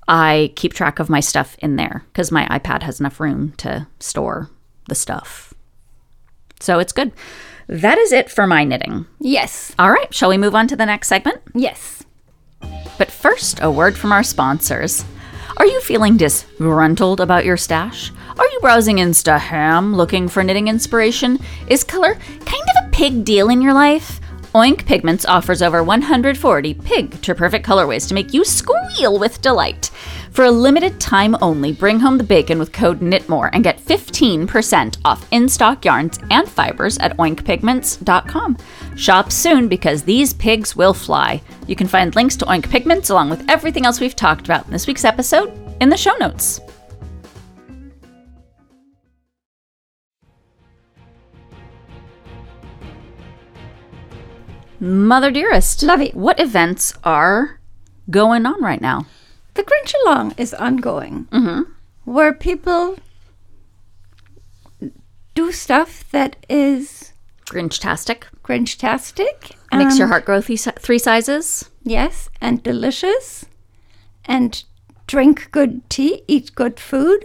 [0.07, 3.87] I keep track of my stuff in there because my iPad has enough room to
[3.99, 4.49] store
[4.87, 5.53] the stuff.
[6.59, 7.11] So it's good.
[7.67, 9.07] That is it for my knitting.
[9.19, 9.73] Yes.
[9.79, 11.41] All right, shall we move on to the next segment?
[11.53, 12.04] Yes.
[12.97, 15.03] But first, a word from our sponsors.
[15.57, 18.11] Are you feeling disgruntled about your stash?
[18.37, 21.39] Are you browsing Instaham looking for knitting inspiration?
[21.67, 24.19] Is color kind of a pig deal in your life?
[24.53, 29.91] Oink Pigments offers over 140 pig to perfect colorways to make you squeal with delight.
[30.35, 34.97] For a limited time only, bring home the bacon with code KNITMORE and get 15%
[35.05, 38.57] off in stock yarns and fibers at oinkpigments.com.
[38.97, 41.41] Shop soon because these pigs will fly.
[41.67, 44.73] You can find links to Oink Pigments along with everything else we've talked about in
[44.73, 46.59] this week's episode in the show notes.
[54.81, 56.11] Mother dearest, Lovey.
[56.13, 57.61] what events are
[58.09, 59.05] going on right now?
[59.55, 61.71] The Grinch Along is ongoing, mm-hmm.
[62.03, 62.97] where people
[65.33, 67.11] do stuff that is
[67.47, 68.27] Grinch-tastic.
[68.43, 69.55] Grinch-tastic.
[69.73, 71.69] Makes your um, heart grow three, three sizes.
[71.83, 73.45] Yes, and delicious.
[74.25, 74.63] And
[75.07, 77.23] drink good tea, eat good food.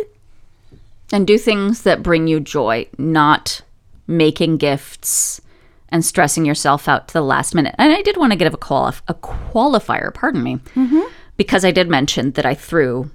[1.13, 3.63] and do things that bring you joy, not
[4.07, 5.41] making gifts
[5.89, 7.75] and stressing yourself out to the last minute.
[7.79, 11.01] And I did want to give a qualif- a qualifier, pardon me, mm-hmm.
[11.41, 13.11] Because I did mention that I threw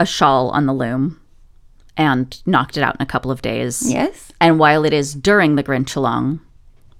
[0.00, 1.20] a shawl on the loom
[1.94, 3.92] and knocked it out in a couple of days.
[3.92, 4.32] Yes.
[4.40, 6.40] And while it is during the Grinch along,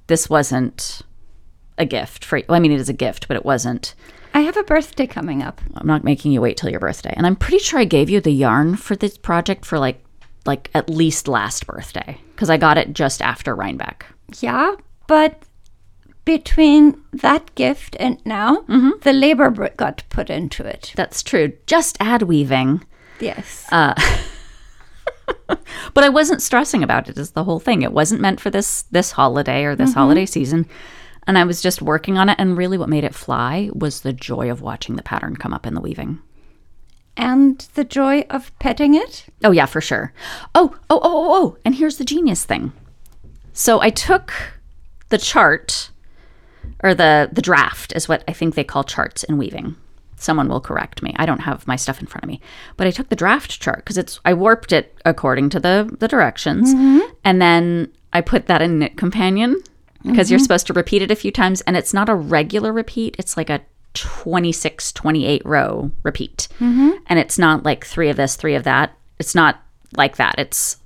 [0.08, 1.00] this wasn't
[1.78, 3.94] a gift for well, I mean it is a gift, but it wasn't
[4.34, 5.58] I have a birthday coming up.
[5.74, 7.14] I'm not making you wait till your birthday.
[7.16, 10.04] And I'm pretty sure I gave you the yarn for this project for like
[10.44, 14.04] like at least last birthday because I got it just after Rhinebeck.
[14.40, 14.74] Yeah,
[15.06, 15.42] but
[16.26, 18.90] between that gift and now, mm-hmm.
[19.00, 20.92] the labor got put into it.
[20.94, 21.54] That's true.
[21.66, 22.84] Just add weaving.
[23.20, 23.64] Yes.
[23.72, 23.94] Uh,
[25.46, 27.80] but I wasn't stressing about it is the whole thing.
[27.80, 30.00] It wasn't meant for this this holiday or this mm-hmm.
[30.00, 30.66] holiday season.
[31.26, 34.12] And I was just working on it and really what made it fly was the
[34.12, 36.20] joy of watching the pattern come up in the weaving.
[37.16, 39.26] and the joy of petting it.
[39.42, 40.12] Oh yeah, for sure.
[40.54, 41.56] Oh, oh, oh, oh, oh.
[41.64, 42.72] And here's the genius thing.
[43.52, 44.32] So I took
[45.08, 45.90] the chart
[46.82, 49.76] or the the draft is what I think they call charts in weaving.
[50.16, 51.14] Someone will correct me.
[51.16, 52.40] I don't have my stuff in front of me.
[52.76, 56.08] But I took the draft chart because it's I warped it according to the the
[56.08, 57.00] directions mm-hmm.
[57.24, 59.60] and then I put that in Knit Companion
[60.02, 60.44] because you're mm-hmm.
[60.44, 63.16] supposed to repeat it a few times and it's not a regular repeat.
[63.18, 63.60] It's like a
[63.94, 66.48] 26 28 row repeat.
[66.60, 66.90] Mm-hmm.
[67.06, 68.96] And it's not like 3 of this, 3 of that.
[69.18, 69.62] It's not
[69.96, 70.36] like that.
[70.38, 70.76] It's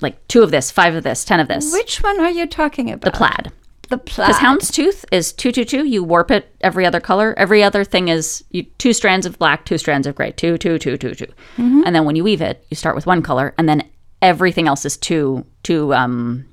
[0.00, 1.72] like 2 of this, 5 of this, 10 of this.
[1.72, 3.12] Which one are you talking about?
[3.12, 3.52] the plaid.
[3.88, 4.28] The plaid.
[4.28, 5.84] Because houndstooth is two two two.
[5.84, 7.34] You warp it every other color.
[7.36, 10.78] Every other thing is you two strands of black, two strands of gray, two two
[10.78, 11.26] two two two.
[11.56, 13.82] And then when you weave it, you start with one color, and then
[14.20, 16.46] everything else is two two um,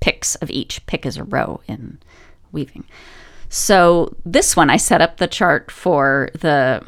[0.00, 0.84] picks of each.
[0.86, 1.98] Pick is a row in
[2.52, 2.84] weaving.
[3.50, 6.82] So this one, I set up the chart for the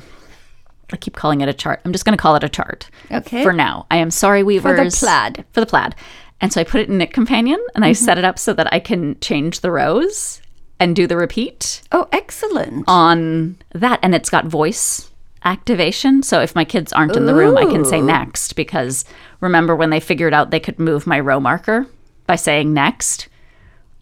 [0.92, 1.80] I keep calling it a chart.
[1.84, 3.42] I'm just going to call it a chart Okay.
[3.42, 3.86] for now.
[3.90, 4.98] I am sorry, Weavers.
[4.98, 5.44] For the plaid.
[5.52, 5.94] For the plaid.
[6.40, 8.04] And so I put it in Knit Companion and I mm-hmm.
[8.04, 10.40] set it up so that I can change the rows
[10.78, 12.84] and do the repeat oh, excellent.
[12.88, 14.00] on that.
[14.02, 15.10] And it's got voice
[15.44, 16.22] activation.
[16.22, 19.04] So if my kids aren't in the room, I can say next because
[19.40, 21.86] remember when they figured out they could move my row marker
[22.26, 23.28] by saying next?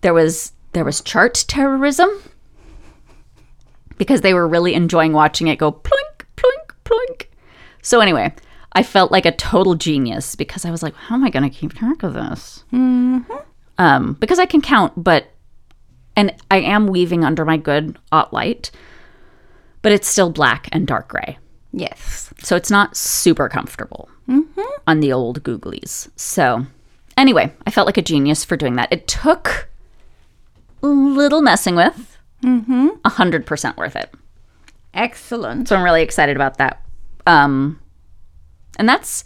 [0.01, 2.09] There was there was chart terrorism
[3.97, 7.31] because they were really enjoying watching it go plunk, plunk, plunk.
[7.83, 8.33] So anyway,
[8.73, 11.57] I felt like a total genius because I was like, how am I going to
[11.57, 12.65] keep track of this?
[12.73, 15.31] Um, because I can count, but
[16.17, 18.71] and I am weaving under my good OttLite,
[19.83, 21.39] but it's still black and dark gray.
[21.73, 22.33] yes.
[22.43, 24.09] So it's not super comfortable
[24.87, 26.09] on the old googlies.
[26.17, 26.67] So
[27.17, 28.93] anyway, I felt like a genius for doing that.
[28.93, 29.69] It took
[30.83, 32.17] a little messing with.
[32.43, 32.89] Mm-hmm.
[33.05, 34.13] 100% worth it.
[34.95, 35.69] Excellent.
[35.69, 36.83] So I'm really excited about that.
[37.27, 37.81] Um,
[38.79, 39.25] and that's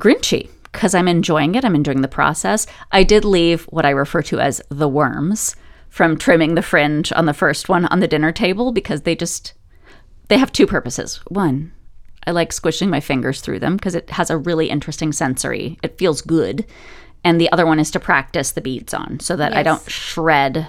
[0.00, 1.64] Grinchy because I'm enjoying it.
[1.64, 2.66] I'm enjoying the process.
[2.90, 5.54] I did leave what I refer to as the worms
[5.88, 9.52] from trimming the fringe on the first one on the dinner table because they just
[10.28, 11.20] they have two purposes.
[11.28, 11.72] One,
[12.26, 15.78] I like squishing my fingers through them because it has a really interesting sensory.
[15.82, 16.64] It feels good.
[17.24, 20.66] And the other one is to practice the beads on so that I don't shred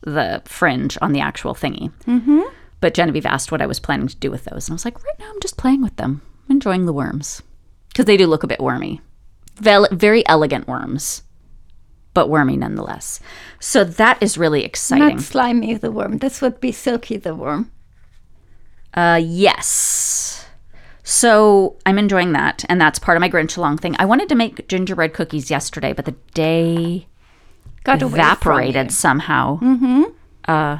[0.00, 1.92] the fringe on the actual thingy.
[2.06, 2.42] Mm-hmm.
[2.80, 4.68] But Genevieve asked what I was planning to do with those.
[4.68, 7.42] And I was like, right now I'm just playing with them, I'm enjoying the worms.
[7.94, 9.00] Because they do look a bit wormy.
[9.60, 11.22] Very elegant worms,
[12.12, 13.20] but wormy nonetheless.
[13.60, 15.16] So that is really exciting.
[15.16, 16.18] Not slimy the worm.
[16.18, 17.70] This would be silky the worm.
[18.92, 20.44] Uh, yes.
[21.04, 23.94] So I'm enjoying that, and that's part of my Grinch along thing.
[24.00, 27.06] I wanted to make gingerbread cookies yesterday, but the day
[27.84, 29.60] Got evaporated somehow.
[29.60, 30.02] Mm-hmm.
[30.48, 30.78] Uh,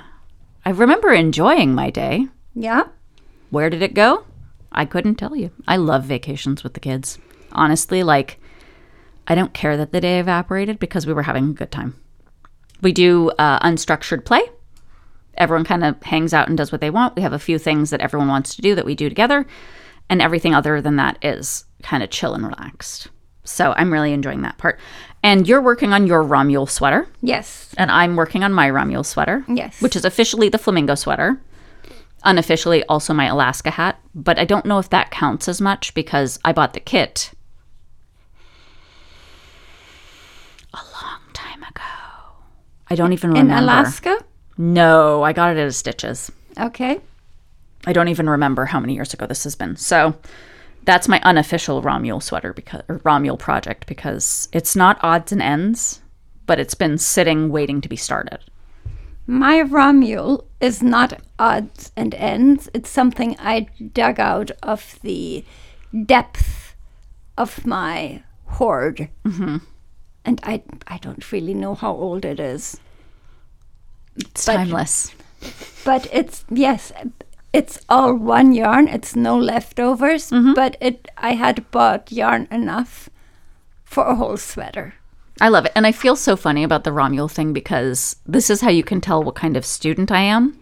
[0.64, 2.26] I remember enjoying my day.
[2.56, 2.88] Yeah.
[3.50, 4.24] Where did it go?
[4.74, 5.50] I couldn't tell you.
[5.68, 7.18] I love vacations with the kids.
[7.52, 8.40] Honestly, like,
[9.26, 11.94] I don't care that the day evaporated because we were having a good time.
[12.82, 14.42] We do uh, unstructured play.
[15.36, 17.16] Everyone kind of hangs out and does what they want.
[17.16, 19.46] We have a few things that everyone wants to do that we do together,
[20.10, 23.08] and everything other than that is kind of chill and relaxed.
[23.44, 24.78] So I'm really enjoying that part.
[25.22, 27.74] And you're working on your Romulo sweater, Yes.
[27.78, 29.44] and I'm working on my Romulo sweater.
[29.48, 29.80] Yes.
[29.80, 31.40] Which is officially the flamingo sweater.
[32.24, 34.00] Unofficially, also my Alaska hat.
[34.14, 37.32] But I don't know if that counts as much because I bought the kit
[40.72, 41.82] a long time ago.
[42.88, 43.52] I don't even remember.
[43.52, 43.58] In.
[43.62, 44.18] Alaska?
[44.56, 46.30] No, I got it at a Stitches.
[46.58, 47.00] Okay.
[47.86, 49.76] I don't even remember how many years ago this has been.
[49.76, 50.16] So
[50.84, 56.00] that's my unofficial Romulo sweater because or Romulo project because it's not odds and ends,
[56.46, 58.38] but it's been sitting waiting to be started.
[59.26, 62.68] My Romule is not odds and ends.
[62.74, 65.44] It's something I dug out of the
[66.04, 66.74] depth
[67.38, 69.08] of my hoard.
[69.24, 69.58] Mm-hmm.
[70.26, 72.78] And I, I don't really know how old it is.
[74.16, 75.12] It's But- timeless.
[75.84, 76.90] But it's, yes,
[77.52, 78.88] it's all one yarn.
[78.88, 80.30] It's no leftovers.
[80.30, 83.10] But it, I had bought yarn enough
[83.84, 84.94] for a whole sweater.
[85.40, 85.72] I love it.
[85.74, 89.00] And I feel so funny about the Romulo thing because this is how you can
[89.00, 90.58] tell what kind of student I am.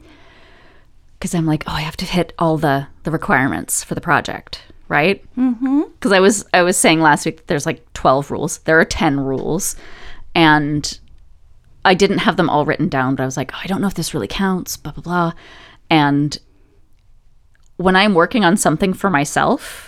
[1.19, 4.63] Because I'm like, oh, I have to hit all the, the requirements for the project,
[4.89, 5.23] right?
[5.37, 5.83] Mm-hmm.
[5.93, 8.59] Because I was I was saying last week that there's like 12 rules.
[8.59, 9.77] There are 10 rules,
[10.35, 10.99] and
[11.85, 13.15] I didn't have them all written down.
[13.15, 14.77] But I was like, oh, I don't know if this really counts.
[14.77, 15.33] Blah blah blah.
[15.91, 16.39] And
[17.77, 19.87] when I'm working on something for myself,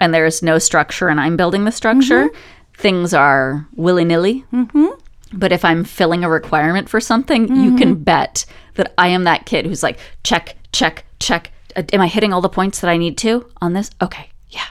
[0.00, 2.28] and there's no structure, and I'm building the structure,
[2.78, 4.44] things are willy nilly.
[4.52, 4.86] Mm-hmm.
[5.32, 8.02] But if I'm filling a requirement for something, you can mm-hmm.
[8.02, 11.50] bet that I am that kid who's like, check, check, check.
[11.76, 13.90] Uh, Am I hitting all the points that I need to on this?
[14.00, 14.64] Okay, yeah.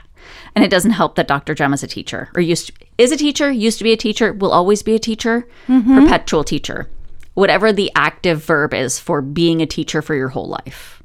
[0.55, 1.53] And it doesn't help that Dr.
[1.53, 4.33] Jem is a teacher, or used to, is a teacher, used to be a teacher,
[4.33, 5.99] will always be a teacher, mm-hmm.
[5.99, 6.89] perpetual teacher.
[7.35, 11.03] Whatever the active verb is for being a teacher for your whole life.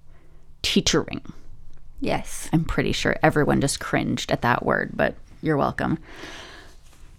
[0.62, 1.20] Teachering.
[2.00, 2.48] Yes.
[2.54, 5.98] I'm pretty sure everyone just cringed at that word, but you're welcome.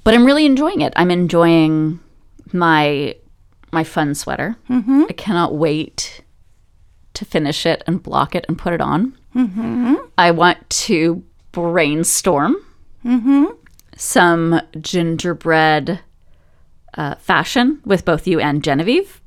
[0.03, 0.93] But I'm really enjoying it.
[0.95, 1.99] I'm enjoying
[2.51, 3.15] my
[3.71, 4.55] my fun sweater.
[4.69, 5.03] Mm-hmm.
[5.09, 6.21] I cannot wait
[7.15, 9.17] to finish it and block it and put it on.
[9.35, 9.95] Mm-hmm.
[10.17, 12.55] I want to brainstorm
[13.95, 15.99] some gingerbread
[16.95, 19.21] uh, fashion with both you and Genevieve.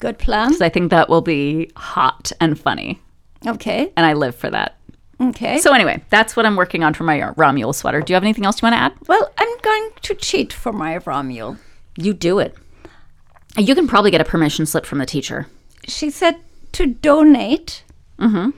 [0.00, 0.50] Good plan.
[0.50, 3.00] 'cause I think that will be hot and funny,
[3.46, 3.92] Okay.
[3.96, 4.76] and I live for that.
[5.22, 5.58] Okay.
[5.58, 8.00] So anyway, that's what I'm working on for my Romulo sweater.
[8.00, 8.92] Do you have anything else you want to add?
[9.08, 11.58] well, I'm going to cheat for my Romule.
[11.96, 12.56] You do it.
[13.56, 15.46] You can probably get a permission slip from the teacher.
[15.86, 16.36] She said
[16.72, 17.84] to donate.
[18.18, 18.50] Mm-hmm.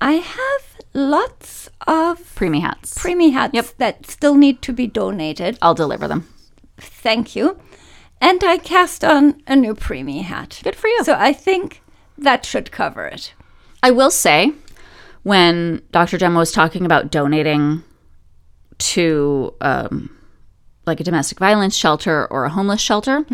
[0.00, 2.96] I have lots of Preemie hats.
[2.96, 3.66] preemie hats Yep.
[3.78, 5.58] that still need to be donated.
[5.60, 6.28] I'll deliver them.
[6.78, 7.58] Thank you.
[8.20, 10.60] And I cast on a new preemie hat.
[10.62, 11.02] Good for you.
[11.04, 11.82] So I think
[12.16, 13.34] that should cover it.
[13.82, 14.52] I will say,
[15.26, 16.18] when Dr.
[16.18, 17.82] Gemma was talking about donating
[18.78, 20.16] to um,
[20.86, 23.26] like a domestic violence shelter or a homeless shelter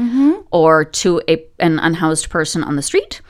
[0.51, 3.20] or to a, an unhoused person on the street,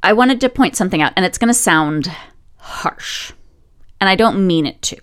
[0.00, 2.08] I wanted to point something out, and it's going to sound
[2.58, 3.32] harsh,
[4.00, 4.96] and I don't mean it to.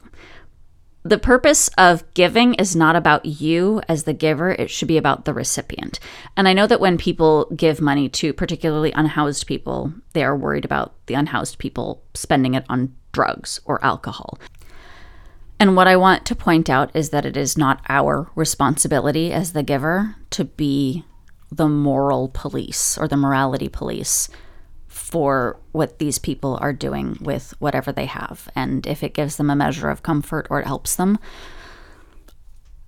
[1.03, 5.23] The purpose of giving is not about you as the giver, it should be about
[5.23, 5.99] the recipient.
[6.35, 10.65] And I know that when people give money to particularly unhoused people, they are worried
[10.65, 14.37] about the unhoused people spending it on drugs or alcohol.
[15.57, 19.53] And what I want to point out is that it is not our responsibility as
[19.53, 21.05] the giver to be
[21.51, 24.29] the moral police or the morality police
[24.89, 28.49] for what these people are doing with whatever they have.
[28.55, 31.19] And if it gives them a measure of comfort or it helps them,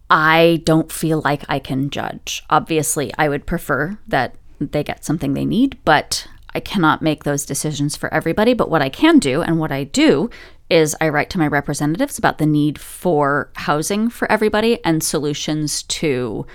[0.10, 2.44] I don't feel like I can judge.
[2.50, 7.46] Obviously, I would prefer that they get something they need, but I cannot make those
[7.46, 8.54] decisions for everybody.
[8.54, 10.30] But what I can do and what I do
[10.70, 15.84] is I write to my representatives about the need for housing for everybody and solutions
[15.84, 16.46] to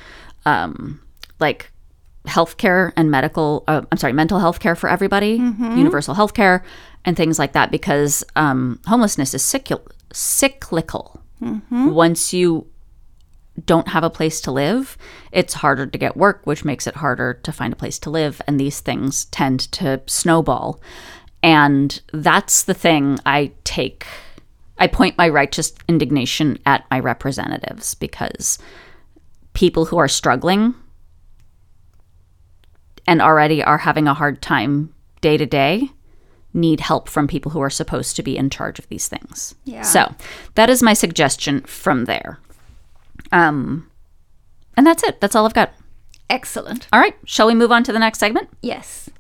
[0.44, 1.00] um,
[1.38, 1.70] like
[2.26, 5.34] healthcare and medical uh, i'm sorry mental health care for everybody
[5.76, 6.64] universal health care
[7.04, 11.20] and things like that because um, homelessness is cycl- cyclical.
[11.94, 12.66] Once you
[13.64, 14.98] don't have a place to live
[15.32, 18.42] it's harder to get work which makes it harder to find a place to live
[18.46, 20.80] and these things tend to snowball.
[21.42, 24.04] And that's the thing i take
[24.78, 28.58] i point my righteous indignation at my representatives because
[29.54, 30.74] people who are struggling
[33.06, 35.90] and already are having a hard time day to day
[36.52, 39.54] need help from people who are supposed to be in charge of these things.
[39.64, 39.82] Yeah.
[39.82, 40.14] So
[40.54, 42.40] that is my suggestion from there.
[43.30, 43.90] Um,
[44.76, 45.20] and that's it.
[45.20, 45.74] That's all I've got.
[46.28, 46.88] Excellent.
[46.92, 47.14] All right.
[47.24, 48.48] Shall we move on to the next segment?
[48.62, 49.10] Yes.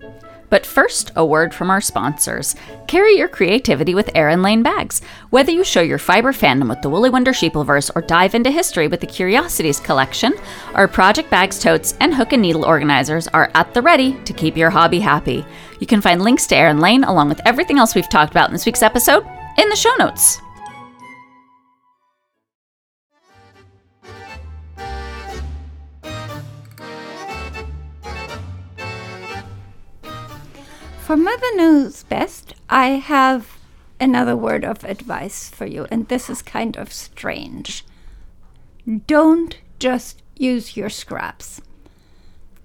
[0.48, 2.54] But first, a word from our sponsors.
[2.86, 5.02] Carry your creativity with Erin Lane bags.
[5.30, 8.88] Whether you show your fiber fandom with the Woolly Wonder Sheepleverse or dive into history
[8.88, 10.34] with the Curiosities collection,
[10.74, 14.56] our project bags, totes, and hook and needle organizers are at the ready to keep
[14.56, 15.44] your hobby happy.
[15.80, 18.52] You can find links to Erin Lane along with everything else we've talked about in
[18.52, 19.26] this week's episode
[19.58, 20.40] in the show notes.
[31.06, 33.58] For Mother Knows Best, I have
[34.00, 37.84] another word of advice for you, and this is kind of strange.
[39.06, 41.60] Don't just use your scraps.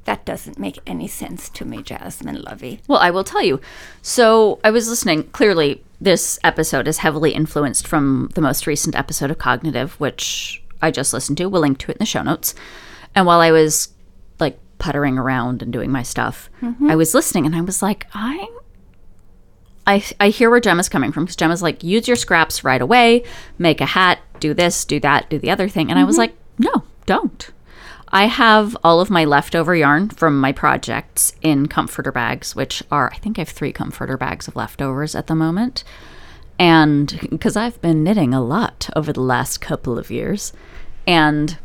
[0.06, 2.82] That doesn't make any sense to me, Jasmine Lovey.
[2.88, 3.62] Well, I will tell you.
[4.02, 5.26] So I was listening.
[5.30, 10.89] Clearly, this episode is heavily influenced from the most recent episode of Cognitive, which I
[10.89, 11.46] just listened to.
[11.46, 12.56] We'll link to it in the show notes.
[13.14, 13.89] And while I was
[14.82, 16.90] puttering around and doing my stuff, mm-hmm.
[16.90, 18.50] I was listening and I was like, I.
[19.88, 23.24] I, I hear where Gemma's coming from because Gemma's like, use your scraps right away,
[23.58, 25.90] make a hat, do this, do that, do the other thing.
[25.90, 26.20] And I was mm-hmm.
[26.20, 27.50] like, no, don't.
[28.10, 33.10] I have all of my leftover yarn from my projects in comforter bags, which are,
[33.12, 35.84] I think I have three comforter bags of leftovers at the moment.
[36.60, 40.54] And because I've been knitting a lot over the last couple of years.
[41.08, 41.58] And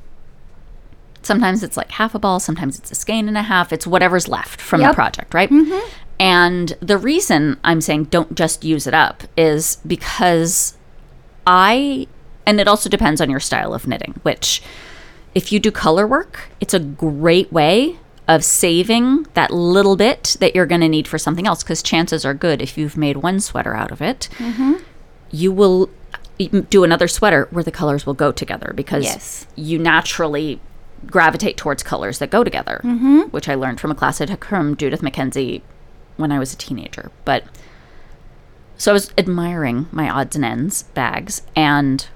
[1.27, 3.72] sometimes it's like half a ball, sometimes it's a skein and a half.
[3.72, 5.51] It's whatever's left from the project, right?
[5.51, 5.89] Mm-hmm.
[6.18, 10.77] And the reason I'm saying don't just use it up is because
[11.47, 12.07] I,
[12.47, 14.62] and it also depends on your style of knitting, which
[15.35, 17.99] if you do color work, it's a great way
[18.29, 22.24] of saving that little bit that you're going to need for something else because chances
[22.24, 24.74] are good if you've made one sweater out of it, mm-hmm.
[25.31, 25.91] you will
[26.68, 29.47] do another sweater where the colors will go together because Yes.
[29.55, 30.61] you naturally
[31.07, 33.22] gravitate towards colors that go together, mm-hmm.
[33.30, 35.62] which I learned from a class I took from Judith MacKenzie
[36.16, 37.11] when I was a teenager.
[37.24, 37.44] But
[38.76, 42.09] so I was admiring my odds and ends bags and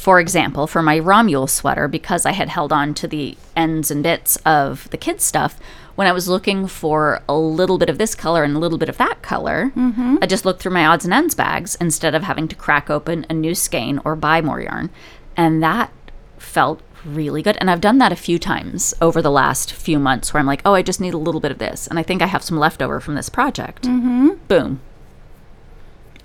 [0.00, 4.02] for example, for my Romule sweater, because I had held on to the ends and
[4.02, 5.60] bits of the kids' stuff,
[5.94, 8.88] when I was looking for a little bit of this color and a little bit
[8.88, 10.16] of that color, mm-hmm.
[10.22, 13.26] I just looked through my odds and ends bags instead of having to crack open
[13.28, 14.88] a new skein or buy more yarn.
[15.36, 15.92] And that
[16.38, 17.56] felt really good.
[17.60, 20.62] And I've done that a few times over the last few months where I'm like,
[20.64, 21.86] oh, I just need a little bit of this.
[21.86, 23.82] And I think I have some leftover from this project.
[23.84, 24.28] Mm-hmm.
[24.48, 24.80] Boom.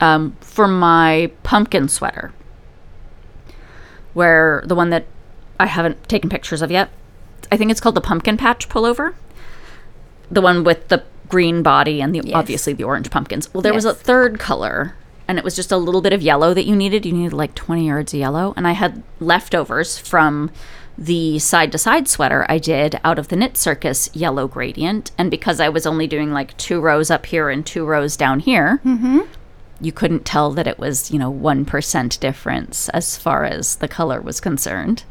[0.01, 2.33] Um, for my pumpkin sweater,
[4.13, 5.05] where the one that
[5.59, 6.89] I haven't taken pictures of yet,
[7.51, 9.13] I think it's called the pumpkin patch pullover.
[10.29, 12.35] The one with the green body and the Yes.
[12.35, 13.53] obviously the orange pumpkins.
[13.53, 14.95] Well, there was a third color
[15.27, 17.05] and it was just a little bit of yellow that you needed.
[17.05, 18.53] You needed like 20 yards of yellow.
[18.55, 20.51] And I had leftovers from
[20.97, 25.11] the side to side sweater I did out of the Knit Circus yellow gradient.
[25.17, 28.39] And because I was only doing like two rows up here and two rows down
[28.39, 29.19] here, mm-hmm.
[29.81, 34.21] you couldn't tell that it was, you know, 1% difference as far as the color
[34.21, 35.03] was concerned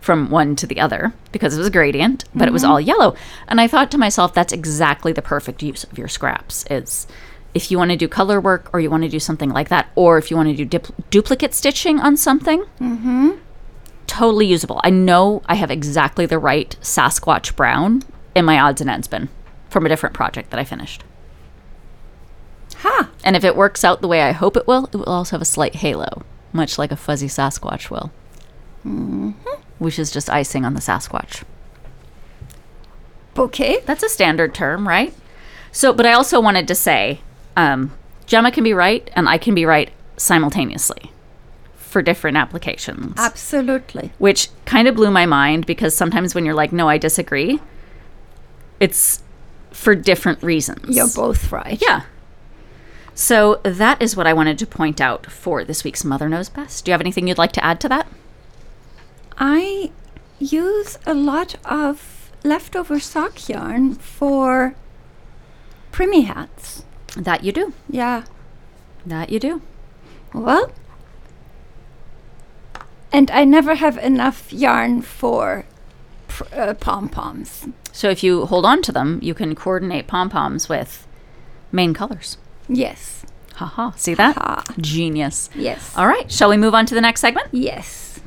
[0.00, 2.72] from one to the other because it was a gradient, but it was mm-hmm.
[2.72, 3.14] all yellow.
[3.48, 6.64] And I thought to myself, that's exactly the perfect use of your scraps.
[6.68, 7.06] Is
[7.54, 9.90] if you want to do color work or you want to do something like that,
[9.94, 13.30] or if you want to do dip- duplicate stitching on something, mm-hmm.
[14.06, 14.80] totally usable.
[14.82, 18.02] I know I have exactly the right Sasquatch brown
[18.34, 19.28] in my odds and ends bin
[19.68, 21.04] from a different project that I finished.
[22.76, 23.10] Ha!
[23.22, 25.42] And if it works out the way I hope it will, it will also have
[25.42, 28.10] a slight halo, much like a fuzzy Sasquatch will.
[28.84, 29.32] Mm-hmm.
[29.78, 31.44] Which is just icing on the Sasquatch.
[33.36, 33.80] Okay.
[33.84, 35.14] That's a standard term, right?
[35.70, 37.20] So, but I also wanted to say
[37.56, 37.92] um,
[38.26, 41.12] Gemma can be right and I can be right simultaneously
[41.76, 43.14] for different applications.
[43.18, 44.12] Absolutely.
[44.18, 47.60] which kind of blew my mind because sometimes when you're like, no, I disagree,
[48.80, 49.22] it's
[49.70, 50.96] for different reasons.
[50.96, 51.80] You're both right.
[51.80, 52.02] Yeah.
[53.14, 56.84] So that is what I wanted to point out for this week's Mother Knows Best.
[56.84, 58.06] Do you have anything you'd like to add to that?
[59.36, 59.90] I
[60.38, 64.74] use a lot of leftover sock yarn for
[65.92, 66.84] preemie hats.
[67.16, 67.72] That you do.
[67.88, 68.24] Yeah.
[69.06, 69.62] That you do.
[70.32, 70.72] Well,
[73.12, 75.66] and I never have enough yarn for
[76.28, 77.66] pr- uh, pom poms.
[77.92, 81.06] So if you hold on to them, you can coordinate pom poms with
[81.70, 82.38] main colors.
[82.68, 83.26] Yes.
[83.56, 83.90] Haha.
[83.96, 84.36] See that?
[84.36, 84.64] Ha.
[84.80, 85.50] Genius.
[85.54, 85.94] Yes.
[85.96, 86.30] All right.
[86.32, 87.48] Shall we move on to the next segment?
[87.52, 88.20] Yes.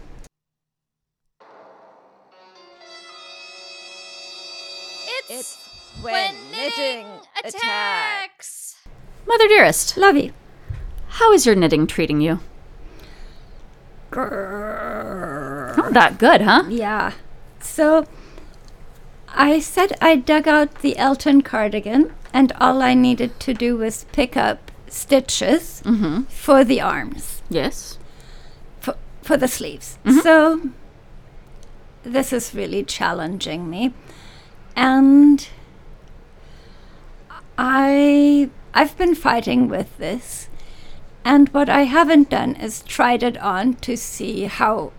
[5.28, 5.58] It's,
[6.02, 7.08] when knitting
[7.44, 8.65] attacks.
[9.28, 10.34] Mother dearest, Lovey.
[11.08, 12.40] how is your knitting treating you?
[14.14, 16.64] Oh, that good, huh?
[16.70, 17.14] Yeah.
[17.60, 18.06] So
[19.30, 24.06] I said I dug out the Elton cardigan, and all I needed to do was
[24.12, 26.24] pick up stitches mm-hmm.
[26.24, 28.00] for the arms, Yes.
[28.80, 29.98] for, for the sleeves.
[30.06, 30.20] Mm-hmm.
[30.20, 30.62] So
[32.04, 33.94] this is really challenging me.
[34.76, 35.48] And
[37.58, 40.50] I I've been fighting with this.
[41.24, 44.92] And what I haven't done is tried it on to see how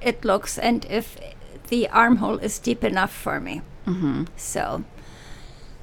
[0.00, 1.18] it looks and if
[1.68, 3.60] the armhole is deep enough for me.
[3.86, 4.24] Mm-hmm.
[4.36, 4.84] So,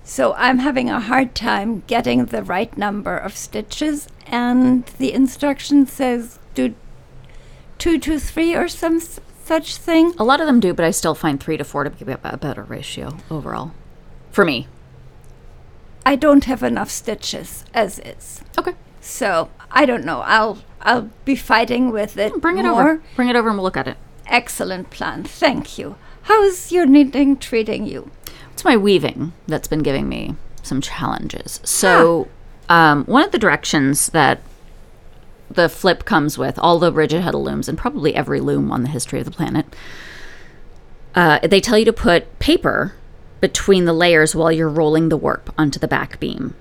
[0.04, 5.86] so I'm having a hard time getting the right number of stitches, and the instruction
[5.86, 6.74] says do
[7.78, 10.14] two to three or some s- such thing.
[10.18, 12.20] A lot of them do, but I still find three to four to be a
[12.24, 13.72] a better ratio overall.
[14.32, 14.68] For me.
[16.06, 18.74] I don't have enough stitches as is, Okay.
[18.99, 20.22] so I don't know.
[20.22, 22.41] I'll I'll be fighting with it.
[22.41, 22.82] Bring it more.
[22.82, 23.04] over.
[23.16, 23.97] Bring it over and we'll look at it.
[24.26, 25.24] Excellent plan.
[25.24, 25.95] Thank you.
[26.24, 28.10] How's your knitting treating you?
[28.54, 31.60] It's my weaving that's been giving me some challenges.
[31.64, 32.28] So,
[32.70, 34.41] um, one of the directions that
[35.49, 38.89] the flip comes with, all the rigid heddle looms, and probably every loom on the
[38.89, 39.66] history of the planet,
[41.16, 42.93] uh, they tell you to put paper
[43.41, 46.55] between the layers while you're rolling the warp onto the back beam.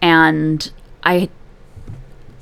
[0.00, 0.70] And
[1.02, 1.28] I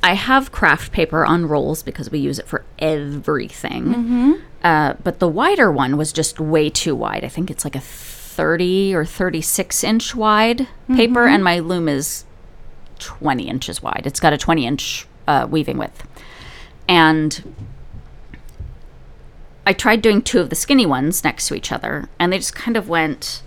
[0.03, 3.93] I have craft paper on rolls because we use it for everything.
[4.63, 7.25] Uh, but the wider one was just way too wide.
[7.25, 12.25] I think it's like a 30 or 36 inch wide paper, and my loom is
[12.99, 14.03] 20 inches wide.
[14.05, 16.07] It's got a 20 inch uh, weaving width.
[16.89, 17.55] And
[19.67, 22.55] I tried doing two of the skinny ones next to each other, and they just
[22.55, 23.43] kind of went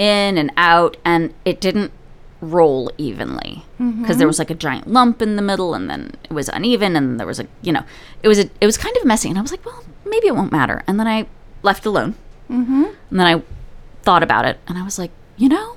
[0.00, 1.92] in and out, and it didn't
[2.40, 3.66] roll evenly
[4.00, 6.96] because there was like a giant lump in the middle, and then it was uneven,
[6.96, 7.84] and there was a you know
[8.22, 10.34] it was a, it was kind of messy, and I was like, well, maybe it
[10.34, 11.26] won't matter, and then I
[11.62, 12.14] left alone,
[12.50, 12.84] mm-hmm.
[13.10, 13.42] and then I
[14.02, 15.76] thought about it, and I was like, you know,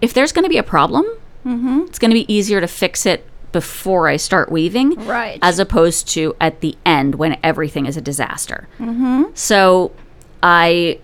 [0.00, 1.04] if there's going to be a problem,
[1.88, 5.38] it's going to be easier to fix it before I start weaving, Right.
[5.42, 8.68] As opposed to at the end when everything is a disaster.
[8.78, 9.30] Mm-hmm.
[9.34, 9.92] So
[10.42, 11.00] I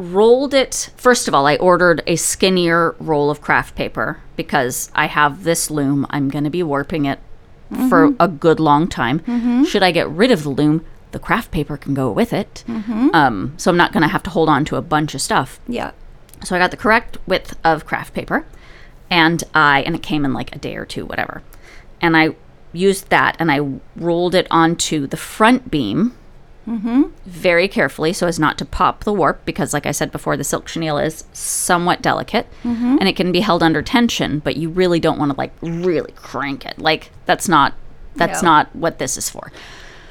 [0.00, 0.90] rolled it.
[0.96, 5.70] First of all, I ordered a skinnier roll of craft paper because I have this
[5.70, 6.06] loom.
[6.08, 7.20] I'm going to be warping it
[7.68, 8.16] for mm-hmm.
[8.18, 9.20] a good long time.
[9.20, 9.64] Mm-hmm.
[9.64, 10.84] Should I get rid of the loom?
[11.12, 12.64] The craft paper can go with it.
[12.66, 13.10] Mm-hmm.
[13.12, 15.60] Um, so I'm not going to have to hold on to a bunch of stuff.
[15.68, 15.92] Yeah.
[16.44, 18.46] So I got the correct width of craft paper,
[19.10, 21.42] and I and it came in like a day or two, whatever.
[22.00, 22.34] And I
[22.72, 23.60] used that and I
[23.96, 26.16] rolled it onto the front beam
[27.26, 30.44] very carefully so as not to pop the warp because like i said before the
[30.44, 35.00] silk chenille is somewhat delicate and it can be held under tension but you really
[35.00, 36.78] don't want to like really crank it.
[36.78, 37.74] Like that's not
[38.14, 38.50] that's No.
[38.50, 39.50] not what this is for.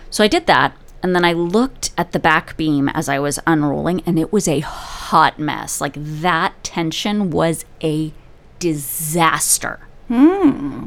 [0.10, 3.40] So i did that and then i looked at the back beam as i was
[3.48, 5.80] unrolling and it was a hot mess.
[5.80, 8.12] Like that tension was a
[8.60, 9.80] disaster.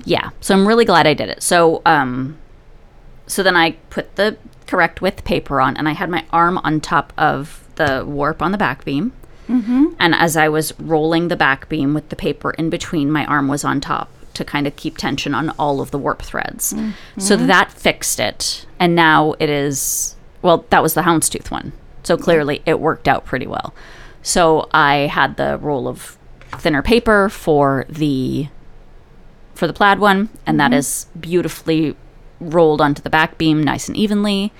[0.05, 1.43] Yeah so i'm really glad i did it.
[1.43, 2.37] So um
[3.27, 4.37] so then I put the
[4.67, 8.53] correct with paper on, and I had my arm on top of the warp on
[8.53, 9.13] the back beam.
[9.49, 9.87] Mm-hmm.
[9.99, 13.49] And as I was rolling the back beam with the paper in between, my arm
[13.49, 16.75] was on top to kind of keep tension on all of the warp threads.
[17.19, 18.67] So that fixed it.
[18.79, 21.73] And now it is, well, that was the houndstooth one.
[22.03, 23.75] So clearly it worked out pretty well.
[24.23, 26.17] So I had the roll of
[26.53, 28.49] thinner paper for the
[29.55, 31.95] for the plaid one, and that is beautifully
[32.51, 34.53] rolled onto the back beam nice and evenly.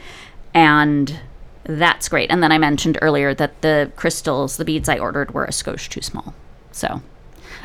[0.55, 1.21] And
[1.65, 2.31] that's great.
[2.31, 5.89] And then I mentioned earlier that the crystals, the beads I ordered, were a skosh
[5.89, 6.35] too small.
[6.73, 7.03] So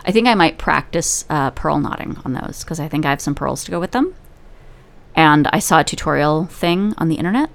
[0.05, 3.22] I think I might practice uh, pearl knotting on those because I think I have
[3.22, 4.13] some pearls to go with them.
[5.15, 7.49] And I saw a tutorial thing on the internet,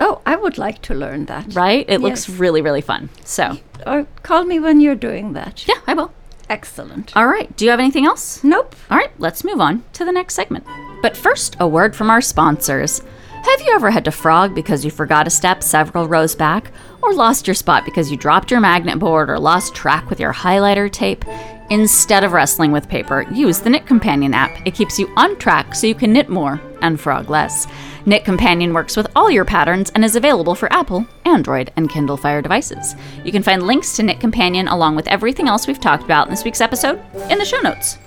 [0.00, 1.54] Oh, I would like to learn that.
[1.56, 1.84] right?
[1.88, 3.08] It looks really, really fun.
[3.24, 5.66] So, Or call me when you're doing that.
[5.66, 6.12] yeah, I will.
[6.48, 7.16] Excellent.
[7.16, 7.54] All right.
[7.56, 8.44] Do you have anything else?
[8.44, 8.76] Nope.
[8.90, 10.64] All right, let's move on to the next segment.
[11.02, 13.02] But first, a word from our sponsors.
[13.42, 16.72] Have you ever had to frog because you forgot a step several rows back?
[17.02, 20.34] Or lost your spot because you dropped your magnet board or lost track with your
[20.34, 21.24] highlighter tape?
[21.70, 24.66] Instead of wrestling with paper, use the Knit Companion app.
[24.66, 27.66] It keeps you on track so you can knit more and frog less.
[28.06, 32.16] Knit Companion works with all your patterns and is available for Apple, Android, and Kindle
[32.16, 32.94] Fire devices.
[33.22, 36.30] You can find links to Knit Companion along with everything else we've talked about in
[36.30, 37.98] this week's episode in the show notes.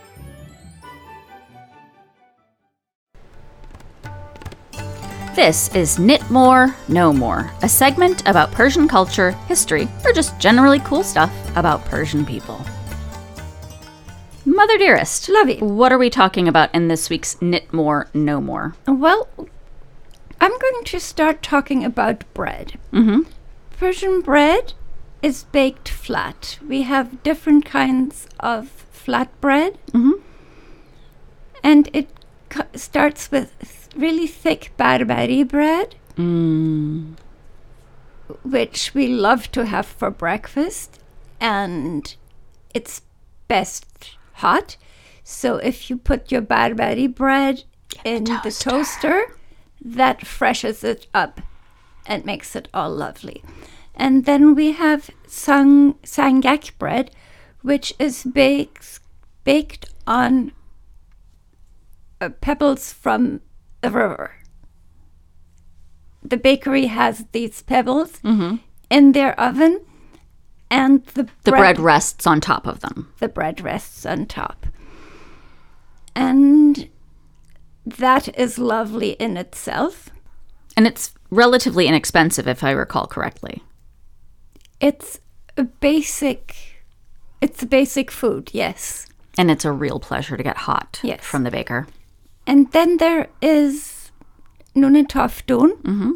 [5.35, 10.79] This is Knit More, Know More, a segment about Persian culture, history, or just generally
[10.79, 12.63] cool stuff about Persian people.
[14.45, 15.57] Mother dearest, Lovey.
[15.59, 18.75] what are we talking about in this week's Knit More, Know More?
[18.85, 19.29] Well,
[20.41, 22.77] I'm going to start talking about bread.
[22.91, 23.21] Mm-hmm.
[23.77, 24.73] Persian bread
[25.21, 26.59] is baked flat.
[26.67, 29.77] We have different kinds of flat bread.
[29.91, 30.19] Mm-hmm.
[31.63, 32.09] And it
[32.49, 35.95] co- starts with th- really thick barbari bread,
[38.43, 40.99] which we love to have for breakfast.
[41.39, 42.15] And
[42.73, 43.01] it's
[43.47, 44.77] best hot.
[45.23, 47.63] So if you put your barbari bread
[48.03, 49.35] in the toaster,
[49.83, 51.41] that freshens it up
[52.05, 53.43] and makes it all lovely.
[53.95, 57.11] And then we have sang sangak bread,
[57.61, 58.99] which is baked
[59.43, 60.51] baked on
[62.19, 63.41] uh, pebbles from
[63.81, 64.35] the river.
[66.23, 68.57] The bakery has these pebbles mm-hmm.
[68.89, 69.81] in their oven,
[70.69, 73.11] and the The bread rests on top of them.
[73.19, 74.65] the bread rests on top.
[76.15, 76.89] And
[77.85, 80.09] that is lovely in itself.
[80.77, 83.63] And it's relatively inexpensive, if I recall correctly.
[84.79, 85.19] It's
[85.57, 86.55] a basic
[87.41, 89.07] it's a basic food, yes.
[89.37, 91.23] And it's a real pleasure to get hot Yes.
[91.23, 91.87] from the baker.
[92.47, 94.11] And then there is
[94.75, 96.11] Nunetoftun, mm-hmm.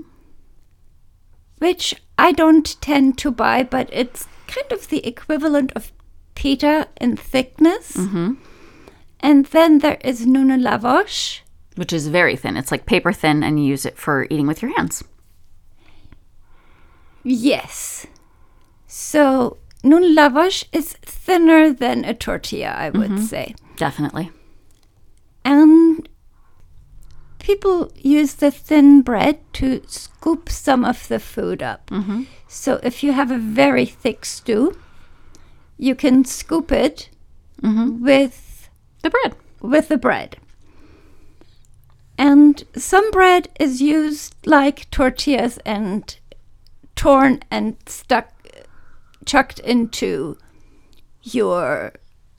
[1.59, 5.91] which I don't tend to buy, but it's kind of the equivalent of
[6.35, 7.93] pita in thickness.
[7.93, 8.33] Mm-hmm.
[9.19, 11.39] And then there is Nuna Lavosh,
[11.75, 12.57] Which is very thin.
[12.57, 15.03] It's like paper thin, and you use it for eating with your hands.
[17.23, 18.05] Yes.
[18.87, 23.25] So nun lavash is thinner than a tortilla, I would mm-hmm.
[23.25, 23.55] say.
[23.77, 24.31] Definitely.
[25.43, 25.94] And
[27.45, 31.85] people use the thin bread to scoop some of the food up.
[31.91, 32.23] Mm-hmm.
[32.47, 34.75] So if you have a very thick stew,
[35.77, 37.09] you can scoop it
[37.61, 38.03] mm-hmm.
[38.03, 38.69] with
[39.03, 39.35] The bread.
[39.61, 40.37] with the bread.
[42.17, 46.17] And some bread is used like tortillas and
[46.95, 48.27] torn and stuck,
[49.25, 50.37] chucked into
[51.21, 51.93] your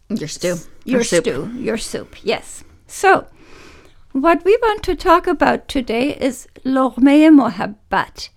[0.08, 0.56] Your stew.
[0.84, 1.24] your soup.
[1.24, 2.16] stew, your soup.
[2.24, 2.64] Yes.
[2.88, 3.26] So,
[4.22, 8.28] what we want to talk about today is lormeye mohabbat.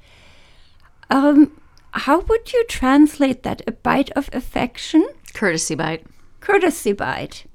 [1.09, 1.59] Um,
[1.91, 3.61] how would you translate that?
[3.67, 6.05] A bite of affection, Courtesy bite.
[6.39, 7.45] courtesy bite.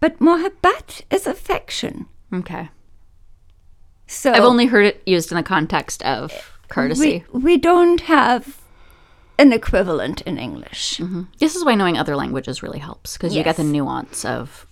[0.00, 2.06] But mohabbat is affection.
[2.32, 2.70] Okay.
[4.06, 6.32] So I've only heard it used in the context of
[6.68, 7.24] courtesy.
[7.32, 8.60] we, we don't have
[9.38, 11.00] an equivalent in English.
[11.38, 14.66] This is why knowing other languages really helps because you get the nuance of,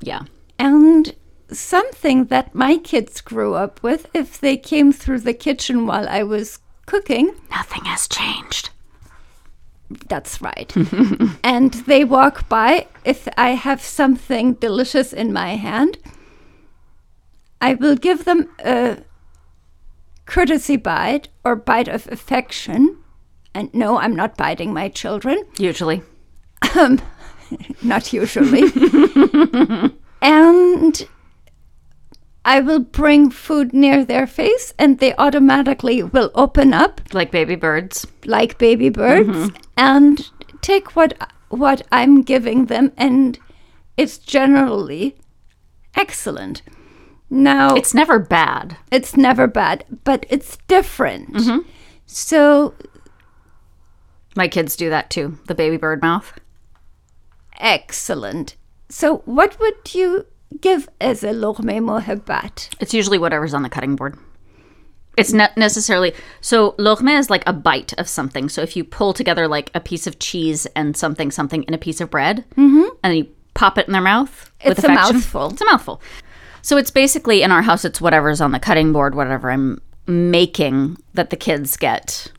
[0.00, 0.22] yeah.
[0.58, 1.14] And
[1.50, 4.08] something that my kids grew up with.
[4.14, 8.70] If they came through the kitchen while I was cooking, Nothing has changed.
[10.08, 10.72] that's right.
[11.44, 12.86] and they walk by.
[13.04, 15.98] If I have something delicious in my hand,
[17.60, 18.98] I will give them a
[20.26, 22.98] courtesy bite or bite of affection.
[23.54, 25.44] And no, I'm not biting my children.
[25.58, 26.02] Usually.
[26.76, 27.00] Um,
[27.82, 28.64] not usually.
[30.22, 31.06] and
[32.48, 37.56] I will bring food near their face and they automatically will open up Like baby
[37.56, 38.06] birds.
[38.24, 39.56] like baby birds mm-hmm.
[39.76, 40.30] and
[40.62, 41.12] take what
[41.48, 43.38] what I'm giving them and
[43.96, 45.16] it's generally
[45.96, 46.62] excellent.
[47.28, 48.76] Now It's never bad.
[48.92, 51.32] it's never bad, but it's different.
[51.34, 51.68] Mm-hmm.
[52.06, 52.74] So
[54.36, 55.38] My kids do that too.
[55.48, 56.32] The baby bird mouth.
[57.58, 58.54] excellent.
[58.88, 60.26] So what would you
[60.60, 62.70] give as a lokme mohabbat?
[62.80, 64.18] It's usually whatever's on the cutting board.
[65.16, 66.72] It's not necessarily so.
[66.72, 68.48] Lokme is like a bite of something.
[68.50, 71.78] So if you pull together like a piece of cheese and something, something in a
[71.78, 72.88] piece of bread, mm-hmm.
[73.02, 75.50] and then you pop it in their mouth, with It's a mouthful.
[75.52, 76.02] It's a mouthful.
[76.60, 77.84] So it's basically in our house.
[77.84, 82.30] It's whatever's on the cutting board, whatever I'm making that the kids get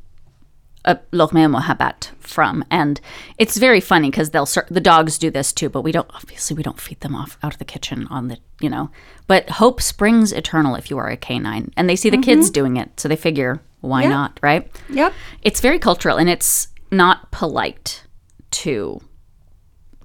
[0.87, 2.99] a lokme mohabbat from, and
[3.37, 6.63] it's very funny because they'll the dogs do this too, but we don't obviously we
[6.63, 8.89] don't feed them off out of the kitchen on the you know.
[9.27, 12.23] But hope springs eternal if you are a canine, and they see the mm-hmm.
[12.23, 14.69] kids doing it, so they figure why not, right?
[14.89, 15.13] Yep.
[15.43, 18.03] It's very cultural, and it's not polite
[18.49, 18.99] to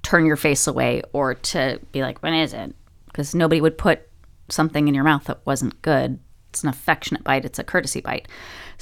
[0.03, 2.74] turn your face away or to be like, "When is it?"
[3.07, 4.09] Because nobody would put
[4.49, 6.18] something in your mouth that wasn't good.
[6.51, 7.45] It's an affectionate bite.
[7.45, 8.28] It's a courtesy bite.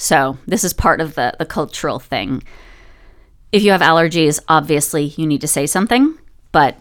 [0.01, 2.43] So this is part of the the cultural thing.
[3.53, 6.17] If you have allergies, obviously you need to say something.
[6.53, 6.79] But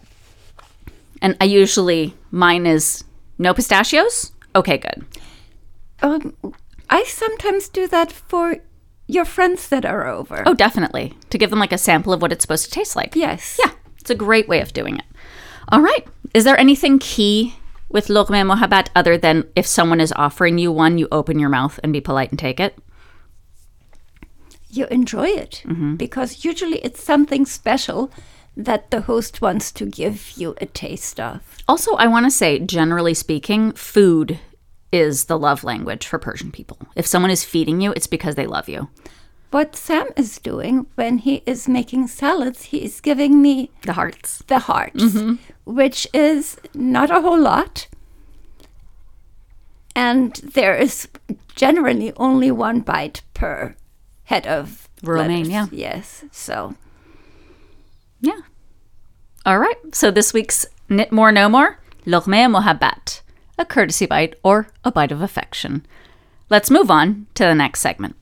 [1.20, 3.04] and I usually mine is
[3.36, 4.32] no pistachios.
[4.56, 5.04] Okay, good.
[6.02, 6.34] Um,
[6.88, 8.56] I sometimes do that for
[9.06, 10.42] your friends that are over.
[10.46, 11.12] Oh, definitely.
[11.28, 13.14] To give them like a sample of what it's supposed to taste like.
[13.14, 13.60] yes.
[13.62, 15.04] Yeah, it's a great way of doing it.
[15.68, 16.06] All right.
[16.32, 17.54] Is there anything key
[17.90, 21.78] with Lokme Mohabbat other than if someone is offering you one, you open your mouth
[21.82, 22.78] and be polite and take it?
[24.70, 25.96] You enjoy it mm-hmm.
[25.96, 28.10] because usually it's something special
[28.56, 31.40] that the host wants to give you a taste of.
[31.68, 34.38] Also, I want to say, generally speaking, food
[34.92, 36.78] is the love language for Persian people.
[36.96, 38.88] If someone is feeding you, it's because they love you.
[39.50, 44.42] What Sam is doing when he is making salads, he is giving me The hearts.
[44.46, 45.34] the hearts, mm-hmm.
[45.64, 47.88] which is not a whole lot.
[49.96, 51.08] And there is
[51.56, 53.74] generally only one bite per
[54.30, 55.72] head of Romaine, lettuce.
[55.72, 55.88] yeah.
[55.88, 56.24] Yes.
[56.30, 56.74] So
[58.20, 58.40] Yeah.
[59.44, 59.76] All right.
[59.92, 63.22] So this week's Knit More Know More, Lokme Mohabbat,
[63.58, 65.84] a courtesy bite or a bite of affection.
[66.48, 68.14] Let's move on to the next segment.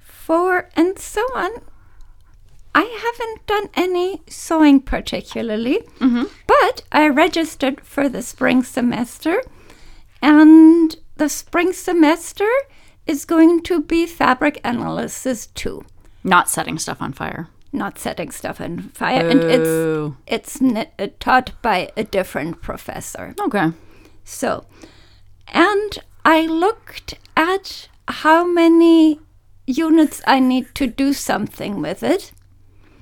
[0.00, 1.50] for and so on.
[2.78, 5.78] I haven't done any sewing particularly,
[6.46, 9.42] but I registered for the spring semester,
[10.22, 12.48] and the spring semester
[13.06, 15.84] is going to be fabric analysis too,
[16.24, 17.48] Not setting stuff on fire.
[17.72, 23.34] not setting stuff on fire, and it's it's n- uh, taught by a different professor.
[23.40, 23.72] Okay.
[24.24, 24.64] So,
[25.48, 29.20] and I looked at how many
[29.66, 32.32] units I need to do something with it,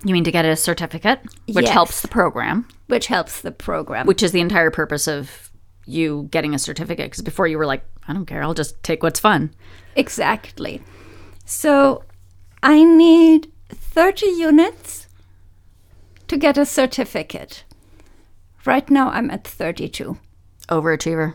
[0.05, 1.71] You mean to get a certificate, which Yes.
[1.73, 4.07] helps the program, which helps the program.
[4.07, 5.51] which is the entire purpose of
[5.87, 7.07] you getting a certificate.
[7.11, 9.55] Because before you were like, I don't care, I'll just take what's fun.
[9.97, 10.83] Exactly.
[11.45, 12.05] So
[12.63, 15.07] I need 30 units
[16.29, 17.65] to get a certificate.
[18.65, 20.19] Right now I'm at 32.
[20.69, 21.35] Overachiever.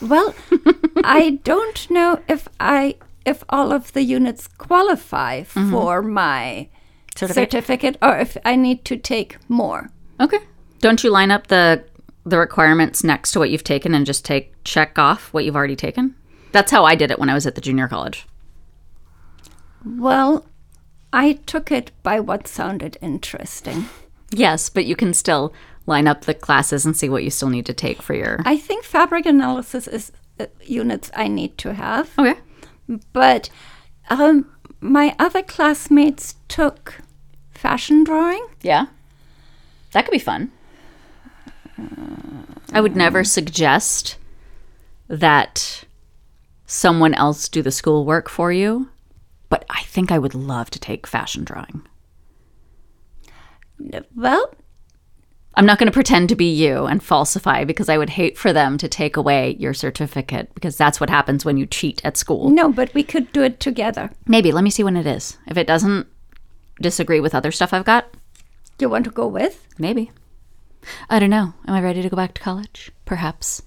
[0.00, 0.34] Well,
[1.04, 5.70] I don't know if I if all of the units qualify mm-hmm.
[5.70, 6.68] for my
[7.16, 7.52] Certificate?
[7.52, 9.90] certificate or if I need to take more.
[10.20, 10.38] Okay.
[10.80, 11.84] Don't you line up the
[12.24, 15.76] the requirements next to what you've taken and just take check off what you've already
[15.76, 16.14] taken?
[16.52, 18.26] That's how I did it when I was at the junior college.
[19.84, 20.44] Well,
[21.12, 23.86] I took it by what sounded interesting.
[24.30, 25.54] Yes, but you can still
[25.86, 28.56] line up the classes and see what you still need to take for your I
[28.56, 32.10] think fabric analysis is uh, units I need to have.
[32.18, 32.34] Okay.
[33.12, 33.48] But
[34.10, 34.50] um,
[34.80, 36.98] my other classmates took
[37.66, 38.46] fashion drawing.
[38.62, 38.86] Yeah.
[39.90, 40.52] That could be fun.
[42.72, 44.18] I would never suggest
[45.08, 45.84] that
[46.66, 48.88] someone else do the schoolwork for you,
[49.48, 51.82] but I think I would love to take fashion drawing.
[54.14, 54.54] Well,
[55.54, 58.52] I'm not going to pretend to be you and falsify because I would hate for
[58.52, 62.48] them to take away your certificate because that's what happens when you cheat at school.
[62.48, 64.10] no, but we could do it together.
[64.28, 64.52] Maybe.
[64.52, 65.36] Let me see when it is.
[65.48, 66.06] If it doesn't
[66.80, 68.06] disagree with other stuff I've got,
[68.78, 69.66] You want to go with?
[69.78, 70.10] maybe.
[71.10, 71.54] I don't know.
[71.66, 72.92] Am I ready to go back to college?
[73.04, 73.62] Perhaps.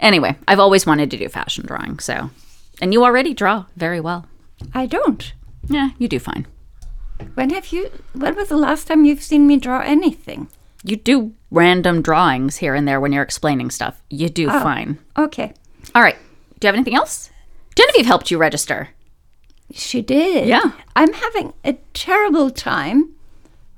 [0.00, 2.30] Anyway, I've always wanted to do fashion drawing, so.
[2.82, 4.26] And you already draw very well.
[4.74, 5.32] I don't.
[5.68, 6.46] Yeah, you do fine.
[7.34, 7.90] When have you?
[8.12, 10.48] When was the last time you've seen me draw anything?
[10.82, 14.02] You do random drawings here and there when you're explaining stuff.
[14.10, 14.98] You do oh, fine.
[15.16, 15.54] Okay,
[15.94, 16.16] All right.
[16.60, 17.30] Do you have anything else?
[17.74, 18.90] Genevieve helped you register.
[19.74, 20.48] She did.
[20.48, 20.72] Yeah.
[20.94, 23.14] I'm having a terrible time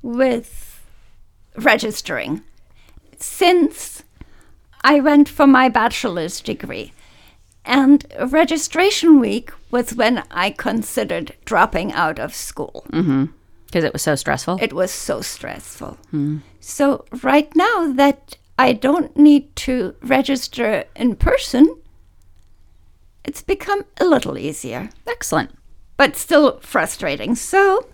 [0.02, 0.84] with
[1.56, 2.42] registering
[3.18, 4.02] since
[4.82, 6.92] I went for my bachelor's degree.
[7.64, 12.86] And registration week was when I considered dropping out of school.
[12.92, 13.26] Mm-hmm.
[13.66, 14.58] Because it was so stressful.
[14.60, 15.98] It was so stressful.
[16.10, 16.38] Hmm.
[16.60, 21.76] So, right now that I don't need to register in person,
[23.24, 25.50] it's become a little easier, Excellent.
[25.96, 27.34] But still frustrating.
[27.34, 27.86] So,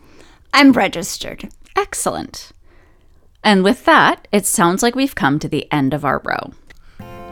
[0.52, 1.48] I'm registered.
[1.76, 2.50] Excellent.
[3.44, 6.52] And with that, it sounds like we've come to the end of our row.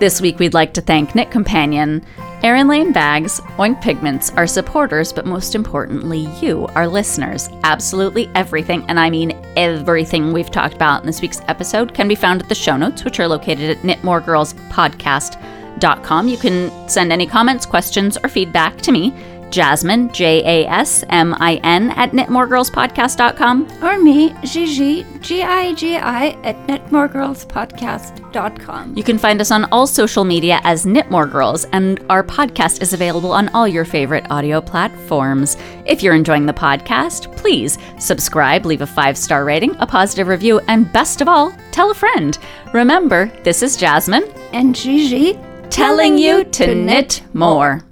[0.00, 2.04] This week, we'd like to thank Knit Companion,
[2.42, 7.50] Erin Lane Bags, Oink Pigments, our supporters, but most importantly, you, our listeners.
[7.64, 12.14] Absolutely everything, and I mean everything we've talked about in this week's episode, can be
[12.14, 16.28] found at the show notes, which are located at knitmoregirlspodcast.com.
[16.28, 19.12] You can send any comments, questions, or feedback to me,
[19.50, 23.82] Jasmine, J A S M I N, at knitmoregirlspodcast.com.
[23.82, 28.96] Or me, Gigi, G I G I, at knitmoregirlspodcast.com.
[28.96, 32.92] You can find us on all social media as Knitmore Girls, and our podcast is
[32.92, 35.56] available on all your favorite audio platforms.
[35.86, 40.60] If you're enjoying the podcast, please subscribe, leave a five star rating, a positive review,
[40.68, 42.38] and best of all, tell a friend.
[42.72, 45.38] Remember, this is Jasmine And Gigi,
[45.70, 47.82] telling you to knit more.